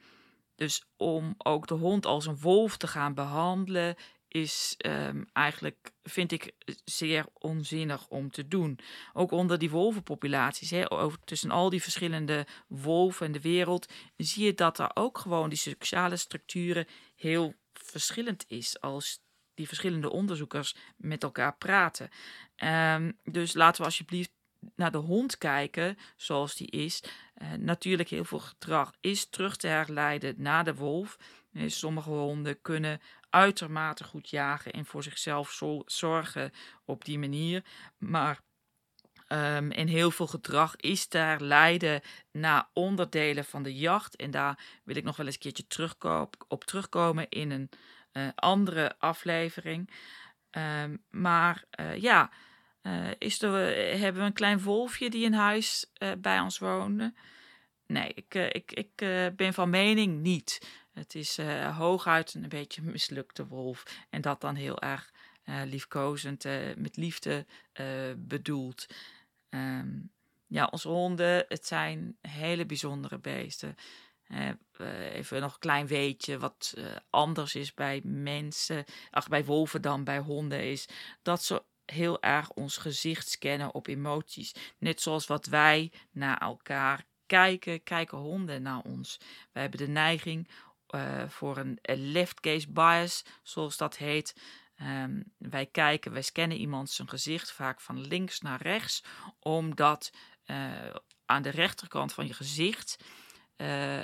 dus 0.56 0.86
om 0.98 1.36
ook 1.38 1.68
de 1.68 1.74
hond 1.74 2.06
als 2.06 2.26
een 2.26 2.40
wolf 2.40 2.78
te 2.78 2.88
gaan 2.88 3.14
behandelen, 3.14 3.96
is 4.32 4.76
um, 4.86 5.30
eigenlijk, 5.34 5.92
vind 6.04 6.32
ik, 6.32 6.54
zeer 6.86 7.26
onzinnig 7.34 8.08
om 8.08 8.32
te 8.32 8.48
doen. 8.48 8.80
Ook 9.14 9.32
onder 9.32 9.60
die 9.60 9.70
wolvenpopulaties, 9.70 10.70
hè, 10.70 10.92
over, 10.92 11.20
tussen 11.24 11.52
al 11.52 11.70
die 11.70 11.82
verschillende 11.82 12.48
wolven 12.68 13.26
in 13.26 13.32
de 13.32 13.42
wereld, 13.42 13.88
zie 14.18 14.46
je 14.46 14.54
dat 14.54 14.80
er 14.80 14.92
ook 14.94 15.18
gewoon 15.18 15.50
die 15.50 15.58
sociale 15.58 16.16
structuren 16.16 16.88
heel 17.16 17.54
verschillend 17.74 18.46
is 18.48 18.82
als 18.82 19.20
die 19.54 19.68
verschillende 19.68 20.10
onderzoekers 20.10 20.76
met 20.98 21.24
elkaar 21.24 21.56
praten. 21.58 22.10
Um, 22.64 23.18
dus 23.24 23.54
laten 23.54 23.82
we 23.82 23.88
alsjeblieft 23.88 24.32
naar 24.76 24.92
de 24.92 24.98
hond 24.98 25.38
kijken 25.38 25.98
zoals 26.16 26.56
die 26.56 26.68
is. 26.68 27.04
Uh, 27.42 27.54
natuurlijk 27.54 28.10
heel 28.10 28.26
veel 28.26 28.40
gedrag 28.40 28.94
is 29.00 29.26
terug 29.30 29.56
te 29.56 29.68
herleiden 29.68 30.36
naar 30.38 30.64
de 30.64 30.76
wolf. 30.76 31.18
Uh, 31.54 31.70
sommige 31.70 32.10
honden 32.10 32.62
kunnen 32.62 33.02
uitermate 33.32 34.04
goed 34.04 34.30
jagen 34.30 34.72
en 34.72 34.86
voor 34.86 35.04
zichzelf 35.04 35.62
zorgen 35.86 36.52
op 36.86 37.06
die 37.06 37.20
manier. 37.20 37.64
Maar 37.98 38.40
Um, 39.34 39.72
en 39.72 39.88
heel 39.88 40.12
veel 40.12 40.28
gedrag 40.28 40.76
is 40.76 41.10
daar 41.10 41.42
leiden 41.42 42.02
naar 42.32 42.68
onderdelen 42.74 43.46
van 43.46 43.64
de 43.64 43.76
jacht. 43.76 44.16
En 44.16 44.32
daar 44.32 44.60
wil 44.84 44.96
ik 44.96 45.04
nog 45.04 45.16
wel 45.16 45.26
eens 45.26 45.36
een 45.36 45.42
keertje 45.42 46.28
op 46.48 46.64
terugkomen 46.64 47.30
in 47.30 47.52
een 47.52 47.70
uh, 48.14 48.28
andere 48.36 48.96
aflevering. 49.00 49.90
Uh, 50.58 50.84
maar 51.10 51.64
uh, 51.80 51.98
ja, 51.98 52.32
is 53.18 53.42
er, 53.42 53.54
hebben 54.00 54.22
we 54.22 54.28
een 54.28 54.34
klein 54.34 54.62
wolfje 54.62 55.10
die 55.10 55.26
in 55.26 55.34
huis 55.34 55.92
bij 56.18 56.40
ons 56.40 56.58
woonde? 56.58 57.14
Nee, 57.88 58.12
ik, 58.14 58.34
ik, 58.36 58.72
ik 58.72 58.96
ben 59.36 59.54
van 59.54 59.70
mening 59.70 60.22
niet. 60.22 60.81
Het 60.94 61.16
is 61.16 61.38
hooguit 61.78 62.34
een 62.34 62.50
beetje 62.50 62.82
een 62.82 62.92
mislukte 62.92 63.48
wolf. 63.48 63.84
En 64.10 64.22
dat 64.22 64.42
dan 64.42 64.56
heel 64.56 64.80
erg 64.80 65.12
liefkozend, 65.66 66.44
met 66.76 66.98
liefde 66.98 67.46
bedoeld. 68.18 68.86
Um, 69.50 70.12
ja, 70.48 70.68
onze 70.72 70.88
honden, 70.88 71.46
het 71.48 71.66
zijn 71.66 72.18
hele 72.22 72.66
bijzondere 72.66 73.20
beesten. 73.20 73.76
Uh, 74.28 74.50
even 75.14 75.42
nog 75.42 75.54
een 75.54 75.60
klein 75.60 75.88
weetje 75.88 76.38
wat 76.38 76.74
uh, 76.78 76.86
anders 77.10 77.56
is 77.56 77.74
bij 77.74 78.02
mensen, 78.04 78.86
ach, 79.10 79.28
bij 79.28 79.46
wolven 79.46 79.82
dan 79.82 80.04
bij 80.04 80.20
honden, 80.20 80.64
is 80.64 80.88
dat 81.22 81.44
ze 81.44 81.64
heel 81.86 82.22
erg 82.22 82.50
ons 82.50 82.78
gezicht 82.78 83.30
scannen 83.30 83.74
op 83.74 83.88
emoties. 83.88 84.56
Net 84.78 85.02
zoals 85.02 85.28
wat 85.28 85.46
wij 85.46 85.92
naar 86.12 86.38
elkaar 86.38 87.06
kijken, 87.26 87.84
kijken 87.84 88.18
honden 88.18 88.62
naar 88.62 88.82
ons. 88.82 89.18
Wij 89.52 89.62
hebben 89.62 89.80
de 89.80 89.88
neiging 89.88 90.48
uh, 90.96 91.24
voor 91.28 91.58
een 91.58 91.80
left 91.84 92.40
case 92.40 92.72
bias, 92.72 93.26
zoals 93.44 93.78
dat 93.78 93.98
heet. 93.98 94.36
Ehm, 94.76 95.22
wij 95.38 95.66
kijken, 95.66 96.12
wij 96.12 96.22
scannen 96.22 96.58
iemand 96.58 96.90
zijn 96.90 97.10
gezicht 97.10 97.52
vaak 97.52 97.82
van 97.82 98.08
links 98.08 98.42
naar 98.42 98.62
rechts, 98.62 99.04
omdat 99.40 100.12
uh, 100.46 100.72
aan 101.26 101.42
de 101.42 101.50
rechterkant 101.50 102.14
van 102.14 102.28
je 102.28 102.34
gezicht 102.34 103.04
uh, 103.58 104.02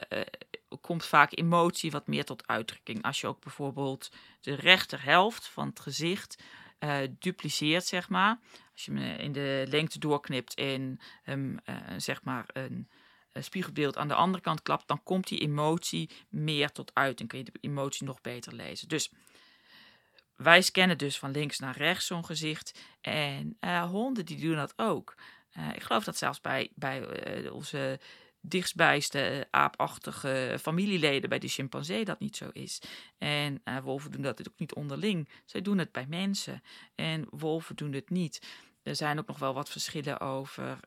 komt 0.82 1.06
vaak 1.06 1.38
emotie 1.38 1.92
wat 1.92 2.08
meer 2.08 2.26
tot 2.26 2.48
uitdrukking. 2.48 3.04
Als 3.04 3.22
je 3.22 3.28
ook 3.28 3.42
bijvoorbeeld 3.42 4.12
de 4.42 4.54
rechterhelft 4.54 5.48
van 5.48 5.68
het 5.68 5.80
gezicht 5.80 6.44
dupliceert, 7.20 7.86
zeg 7.86 8.10
maar. 8.10 8.40
Als 8.74 8.86
je 8.86 8.94
hem 8.94 9.20
in 9.20 9.32
de 9.32 9.66
lengte 9.70 10.00
doorknipt 10.00 10.62
hem, 11.24 11.60
zeg 11.98 12.24
maar, 12.24 12.46
een 12.54 12.90
spiegelbeeld 13.44 13.98
aan 13.98 14.08
de 14.08 14.14
andere 14.14 14.44
kant 14.44 14.62
klapt, 14.62 14.88
dan 14.88 15.04
komt 15.04 15.28
die 15.28 15.40
emotie 15.40 16.10
meer 16.30 16.72
tot 16.72 16.92
uit 16.94 17.20
en 17.20 17.28
kun 17.28 17.38
je 17.38 17.44
de 17.44 17.58
emotie 17.62 18.06
nog 18.06 18.22
beter 18.22 18.54
lezen. 18.54 18.88
Dus 18.88 19.12
wij 20.36 20.62
scannen 20.62 20.98
dus 20.98 21.20
van 21.20 21.32
links 21.32 21.60
naar 21.60 21.78
rechts 21.78 22.06
zo'n 22.06 22.26
gezicht. 22.26 22.80
En 23.02 23.58
uh, 23.62 23.90
honden 23.90 24.26
die 24.26 24.40
doen 24.40 24.56
dat 24.56 24.74
ook. 24.76 25.16
Uh, 25.58 25.70
ik 25.76 25.84
geloof 25.84 26.04
dat 26.04 26.18
zelfs 26.18 26.42
bij, 26.42 26.72
bij 26.76 27.50
onze 27.50 28.00
dichtstbijste 28.42 29.48
aapachtige 29.52 30.58
familieleden 30.62 31.30
bij 31.30 31.40
de 31.40 31.48
chimpansee 31.48 32.06
dat 32.06 32.20
niet 32.20 32.38
zo 32.38 32.50
is. 32.54 32.82
En 33.18 33.62
wolven 33.84 34.12
doen 34.12 34.22
dat 34.22 34.50
ook 34.50 34.60
niet 34.60 34.74
onderling. 34.74 35.30
Zij 35.46 35.62
doen 35.62 35.78
het 35.78 35.92
bij 35.92 36.06
mensen. 36.08 36.64
En 36.96 37.28
wolven 37.30 37.76
doen 37.76 37.94
het 37.94 38.10
niet. 38.10 38.42
Er 38.88 38.96
zijn 38.96 39.20
ook 39.20 39.28
nog 39.28 39.40
wel 39.40 39.54
wat 39.54 39.70
verschillen 39.70 40.20
over 40.20 40.80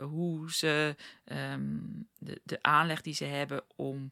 hoe 0.00 0.52
ze 0.52 0.96
um, 1.24 2.08
de, 2.18 2.40
de 2.44 2.62
aanleg 2.62 3.00
die 3.00 3.14
ze 3.14 3.24
hebben 3.24 3.62
om 3.76 4.10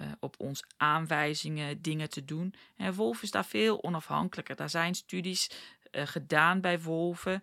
uh, 0.00 0.06
op 0.20 0.34
ons 0.38 0.64
aanwijzingen 0.76 1.82
dingen 1.82 2.10
te 2.10 2.24
doen. 2.24 2.54
En 2.76 2.94
wolf 2.94 3.22
is 3.22 3.30
daar 3.30 3.44
veel 3.44 3.82
onafhankelijker. 3.82 4.56
Daar 4.56 4.70
zijn 4.70 4.94
studies 4.94 5.50
uh, 5.90 6.06
gedaan 6.06 6.60
bij 6.60 6.80
wolven. 6.80 7.42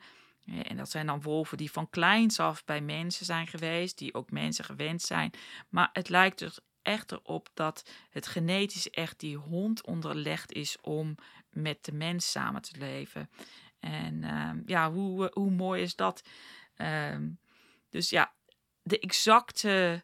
En 0.64 0.78
dat 0.78 0.90
zijn 0.90 1.06
dan 1.06 1.22
wolven 1.22 1.58
die 1.58 1.72
van 1.72 1.90
kleins 1.90 2.40
af 2.40 2.66
bij 2.66 2.82
mensen 2.82 3.26
zijn 3.26 3.48
geweest, 3.48 3.98
die 3.98 4.14
ook 4.14 4.32
mensen 4.32 4.66
gewend 4.66 5.02
zijn. 5.02 5.32
Maar 5.70 5.90
het 5.94 6.10
lijkt 6.10 6.42
er 6.42 6.56
echter 6.82 7.20
op 7.24 7.50
dat 7.54 7.90
het 8.10 8.28
genetisch 8.28 8.90
echt 8.90 9.20
die 9.20 9.38
hond 9.38 9.86
onderlegd 9.86 10.54
is 10.54 10.78
om 10.82 11.16
met 11.50 11.86
de 11.86 11.92
mens 11.92 12.32
samen 12.32 12.62
te 12.62 12.78
leven. 12.78 13.30
En 13.80 14.24
uh, 14.24 14.52
ja, 14.66 14.92
hoe, 14.92 15.32
hoe 15.34 15.52
mooi 15.52 15.82
is 15.82 15.96
dat? 15.96 16.24
Uh, 16.78 17.18
dus 17.90 18.10
ja, 18.10 18.34
de 18.82 19.00
exacte 19.00 20.04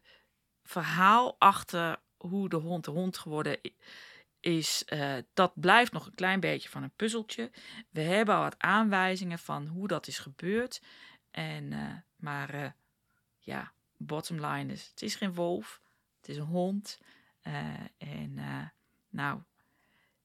verhaal 0.63 1.35
achter 1.39 2.01
hoe 2.17 2.49
de 2.49 2.55
hond 2.55 2.85
hond 2.85 3.17
geworden 3.17 3.59
is, 4.39 4.83
uh, 4.89 5.15
dat 5.33 5.51
blijft 5.55 5.91
nog 5.91 6.05
een 6.05 6.15
klein 6.15 6.39
beetje 6.39 6.69
van 6.69 6.83
een 6.83 6.95
puzzeltje. 6.95 7.51
We 7.89 8.01
hebben 8.01 8.35
al 8.35 8.41
wat 8.41 8.59
aanwijzingen 8.59 9.39
van 9.39 9.67
hoe 9.67 9.87
dat 9.87 10.07
is 10.07 10.19
gebeurd. 10.19 10.81
En, 11.31 11.71
uh, 11.71 11.93
maar 12.15 12.75
ja, 13.37 13.73
bottom 13.97 14.45
line 14.45 14.73
is, 14.73 14.87
het 14.87 15.01
is 15.01 15.15
geen 15.15 15.33
wolf, 15.33 15.81
het 16.17 16.29
is 16.29 16.37
een 16.37 16.43
hond. 16.43 16.99
en 17.97 18.39
nou, 19.09 19.41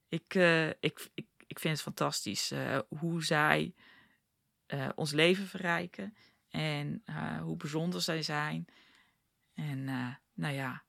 ik, 0.09 0.35
ik, 0.81 1.09
ik, 1.15 1.27
ik 1.49 1.59
vind 1.59 1.75
het 1.75 1.83
fantastisch 1.83 2.53
hoe 2.89 3.25
zij 3.25 3.75
ons 4.95 5.13
leven 5.13 5.47
verrijken. 5.47 6.17
En 6.49 7.03
hoe 7.43 7.57
bijzonder 7.57 8.01
zij 8.01 8.23
zijn. 8.23 8.67
En 9.55 9.85
nou 10.35 10.55
ja, 10.55 10.85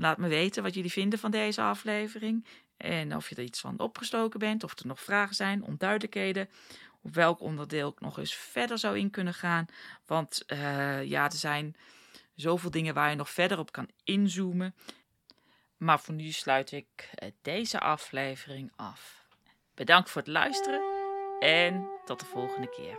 Laat 0.00 0.18
me 0.18 0.28
weten 0.28 0.62
wat 0.62 0.74
jullie 0.74 0.92
vinden 0.92 1.18
van 1.18 1.30
deze 1.30 1.62
aflevering. 1.62 2.46
En 2.76 3.16
of 3.16 3.28
je 3.28 3.34
er 3.34 3.42
iets 3.42 3.60
van 3.60 3.78
opgestoken 3.78 4.38
bent, 4.38 4.64
of 4.64 4.78
er 4.78 4.86
nog 4.86 5.00
vragen 5.00 5.34
zijn, 5.34 5.62
onduidelijkheden. 5.62 6.48
Op 7.02 7.14
welk 7.14 7.40
onderdeel 7.40 7.88
ik 7.88 8.00
nog 8.00 8.18
eens 8.18 8.34
verder 8.34 8.78
zou 8.78 8.98
in 8.98 9.10
kunnen 9.10 9.34
gaan. 9.34 9.66
Want 10.06 10.42
ja, 11.04 11.24
er 11.24 11.32
zijn 11.32 11.76
zoveel 12.34 12.70
dingen 12.70 12.94
waar 12.94 13.10
je 13.10 13.16
nog 13.16 13.30
verder 13.30 13.58
op 13.58 13.72
kan 13.72 13.88
inzoomen. 14.04 14.74
Maar 15.76 16.00
voor 16.00 16.14
nu 16.14 16.30
sluit 16.30 16.72
ik 16.72 17.10
eh, 17.14 17.30
deze 17.42 17.80
aflevering 17.80 18.72
af. 18.76 19.19
Bedankt 19.80 20.10
voor 20.10 20.20
het 20.20 20.30
luisteren 20.30 20.80
en 21.38 21.88
tot 22.04 22.20
de 22.20 22.26
volgende 22.26 22.68
keer. 22.68 22.98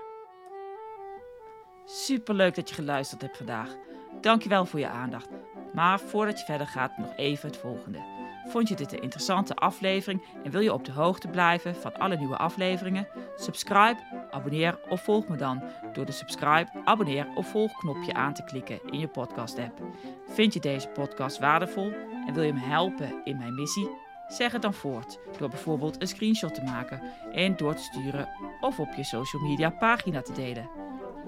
Super 1.86 2.36
leuk 2.36 2.56
dat 2.56 2.70
je 2.70 2.76
geluisterd 2.76 3.22
hebt 3.22 3.38
vandaag. 3.38 3.76
Dankjewel 4.22 4.66
voor 4.66 4.80
je 4.80 4.88
aandacht. 4.88 5.30
Maar 5.74 6.00
voordat 6.00 6.40
je 6.40 6.46
verder 6.46 6.68
gaat, 6.68 6.98
nog 6.98 7.16
even 7.16 7.48
het 7.48 7.58
volgende. 7.58 8.00
Vond 8.48 8.68
je 8.68 8.76
dit 8.76 8.94
een 8.94 9.02
interessante 9.02 9.56
aflevering 9.56 10.26
en 10.44 10.52
wil 10.52 10.62
je 10.62 10.74
op 10.74 10.86
de 10.86 10.92
hoogte 10.92 11.28
blijven 11.28 11.76
van 11.76 11.98
alle 11.98 12.18
nieuwe 12.18 12.38
afleveringen? 12.38 13.08
Subscribe, 13.36 14.28
abonneer 14.32 14.80
of 14.90 15.04
volg 15.04 15.28
me 15.28 15.38
dan 15.38 15.64
door 15.94 16.06
de 16.06 16.12
subscribe, 16.12 16.70
abonneer 16.86 17.28
of 17.36 17.48
volg 17.52 17.78
knopje 17.78 18.14
aan 18.14 18.34
te 18.34 18.44
klikken 18.44 18.80
in 18.92 19.00
je 19.00 19.08
podcast 19.08 19.60
app. 19.60 19.82
Vind 20.28 20.54
je 20.54 20.60
deze 20.60 20.88
podcast 20.88 21.40
waardevol 21.40 21.92
en 22.28 22.34
wil 22.34 22.44
je 22.44 22.54
me 22.54 22.60
helpen 22.60 23.22
in 23.24 23.38
mijn 23.38 23.56
missie? 23.56 24.11
Zeg 24.32 24.52
het 24.52 24.62
dan 24.62 24.74
voort 24.74 25.20
door 25.38 25.50
bijvoorbeeld 25.50 26.02
een 26.02 26.08
screenshot 26.08 26.56
te 26.56 26.64
maken 26.64 27.02
en 27.32 27.58
door 27.58 27.76
te 27.76 27.82
sturen 27.82 28.30
of 28.62 28.80
op 28.80 28.94
je 28.96 29.04
social 29.04 29.42
media 29.42 29.70
pagina 29.70 30.22
te 30.22 30.34
delen. 30.34 30.70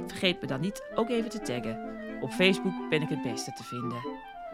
Vergeet 0.08 0.42
me 0.42 0.48
dan 0.48 0.62
niet 0.62 0.84
ook 0.96 1.10
even 1.10 1.30
te 1.30 1.42
taggen. 1.42 1.92
Op 2.22 2.32
Facebook 2.32 2.90
ben 2.90 3.02
ik 3.02 3.10
het 3.10 3.22
beste 3.22 3.52
te 3.54 3.64
vinden. 3.64 4.02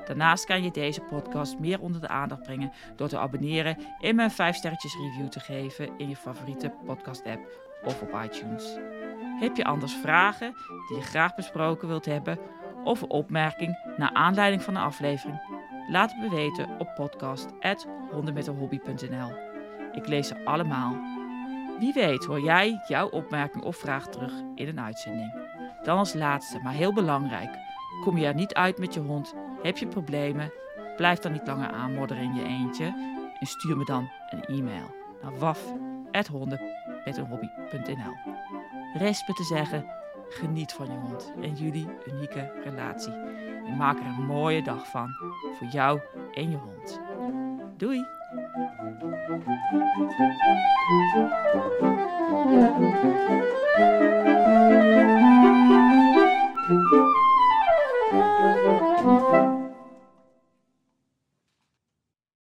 Daarnaast 0.05 0.45
kan 0.45 0.63
je 0.63 0.71
deze 0.71 1.01
podcast 1.01 1.59
meer 1.59 1.81
onder 1.81 2.01
de 2.01 2.07
aandacht 2.07 2.41
brengen 2.41 2.71
door 2.95 3.07
te 3.07 3.17
abonneren 3.17 3.77
en 3.99 4.19
een 4.19 4.31
5 4.31 4.55
sterretjes 4.55 4.95
review 4.95 5.27
te 5.27 5.39
geven 5.39 5.89
in 5.97 6.09
je 6.09 6.15
favoriete 6.15 6.73
podcast 6.85 7.25
app 7.25 7.41
of 7.83 8.01
op 8.01 8.21
iTunes. 8.23 8.77
Heb 9.39 9.55
je 9.55 9.65
anders 9.65 9.93
vragen 9.93 10.53
die 10.87 10.97
je 10.97 11.03
graag 11.03 11.35
besproken 11.35 11.87
wilt 11.87 12.05
hebben 12.05 12.39
of 12.83 13.01
een 13.01 13.09
opmerking 13.09 13.93
naar 13.97 14.13
aanleiding 14.13 14.63
van 14.63 14.73
de 14.73 14.79
aflevering? 14.79 15.58
Laat 15.89 16.11
het 16.11 16.21
me 16.21 16.29
weten 16.29 16.79
op 16.79 16.95
podcast@hondenmetenhobby.nl. 16.95 19.31
Ik 19.91 20.07
lees 20.07 20.27
ze 20.27 20.45
allemaal. 20.45 20.97
Wie 21.79 21.93
weet 21.93 22.25
hoor 22.25 22.41
jij 22.41 22.81
jouw 22.87 23.09
opmerking 23.09 23.63
of 23.63 23.77
vraag 23.77 24.07
terug 24.07 24.33
in 24.55 24.67
een 24.67 24.79
uitzending. 24.79 25.33
Dan 25.83 25.97
als 25.97 26.13
laatste, 26.13 26.59
maar 26.59 26.73
heel 26.73 26.93
belangrijk. 26.93 27.57
Kom 28.03 28.17
je 28.17 28.25
er 28.25 28.35
niet 28.35 28.53
uit 28.53 28.77
met 28.77 28.93
je 28.93 28.99
hond, 28.99 29.33
heb 29.61 29.77
je 29.77 29.87
problemen, 29.87 30.53
blijf 30.95 31.19
dan 31.19 31.31
niet 31.31 31.47
langer 31.47 31.71
aanmodderen 31.71 32.23
in 32.23 32.33
je 32.33 32.43
eentje 32.43 32.85
en 33.39 33.47
stuur 33.47 33.77
me 33.77 33.85
dan 33.85 34.09
een 34.29 34.43
e-mail 34.43 34.95
naar 35.21 35.37
waf.honden.nl. 35.37 38.15
Rest 38.93 39.27
me 39.27 39.33
te 39.33 39.43
zeggen, 39.43 39.85
geniet 40.29 40.73
van 40.73 40.85
je 40.85 40.97
hond 40.97 41.33
en 41.41 41.53
jullie 41.53 41.87
unieke 42.05 42.51
relatie 42.63 43.13
en 43.65 43.77
maak 43.77 43.99
er 43.99 44.05
een 44.05 44.25
mooie 44.25 44.61
dag 44.61 44.87
van. 44.87 45.09
Voor 45.57 45.67
jou 45.67 45.99
en 46.33 46.49
je 46.49 46.57
hond. 46.57 47.01
Doei! 47.77 48.05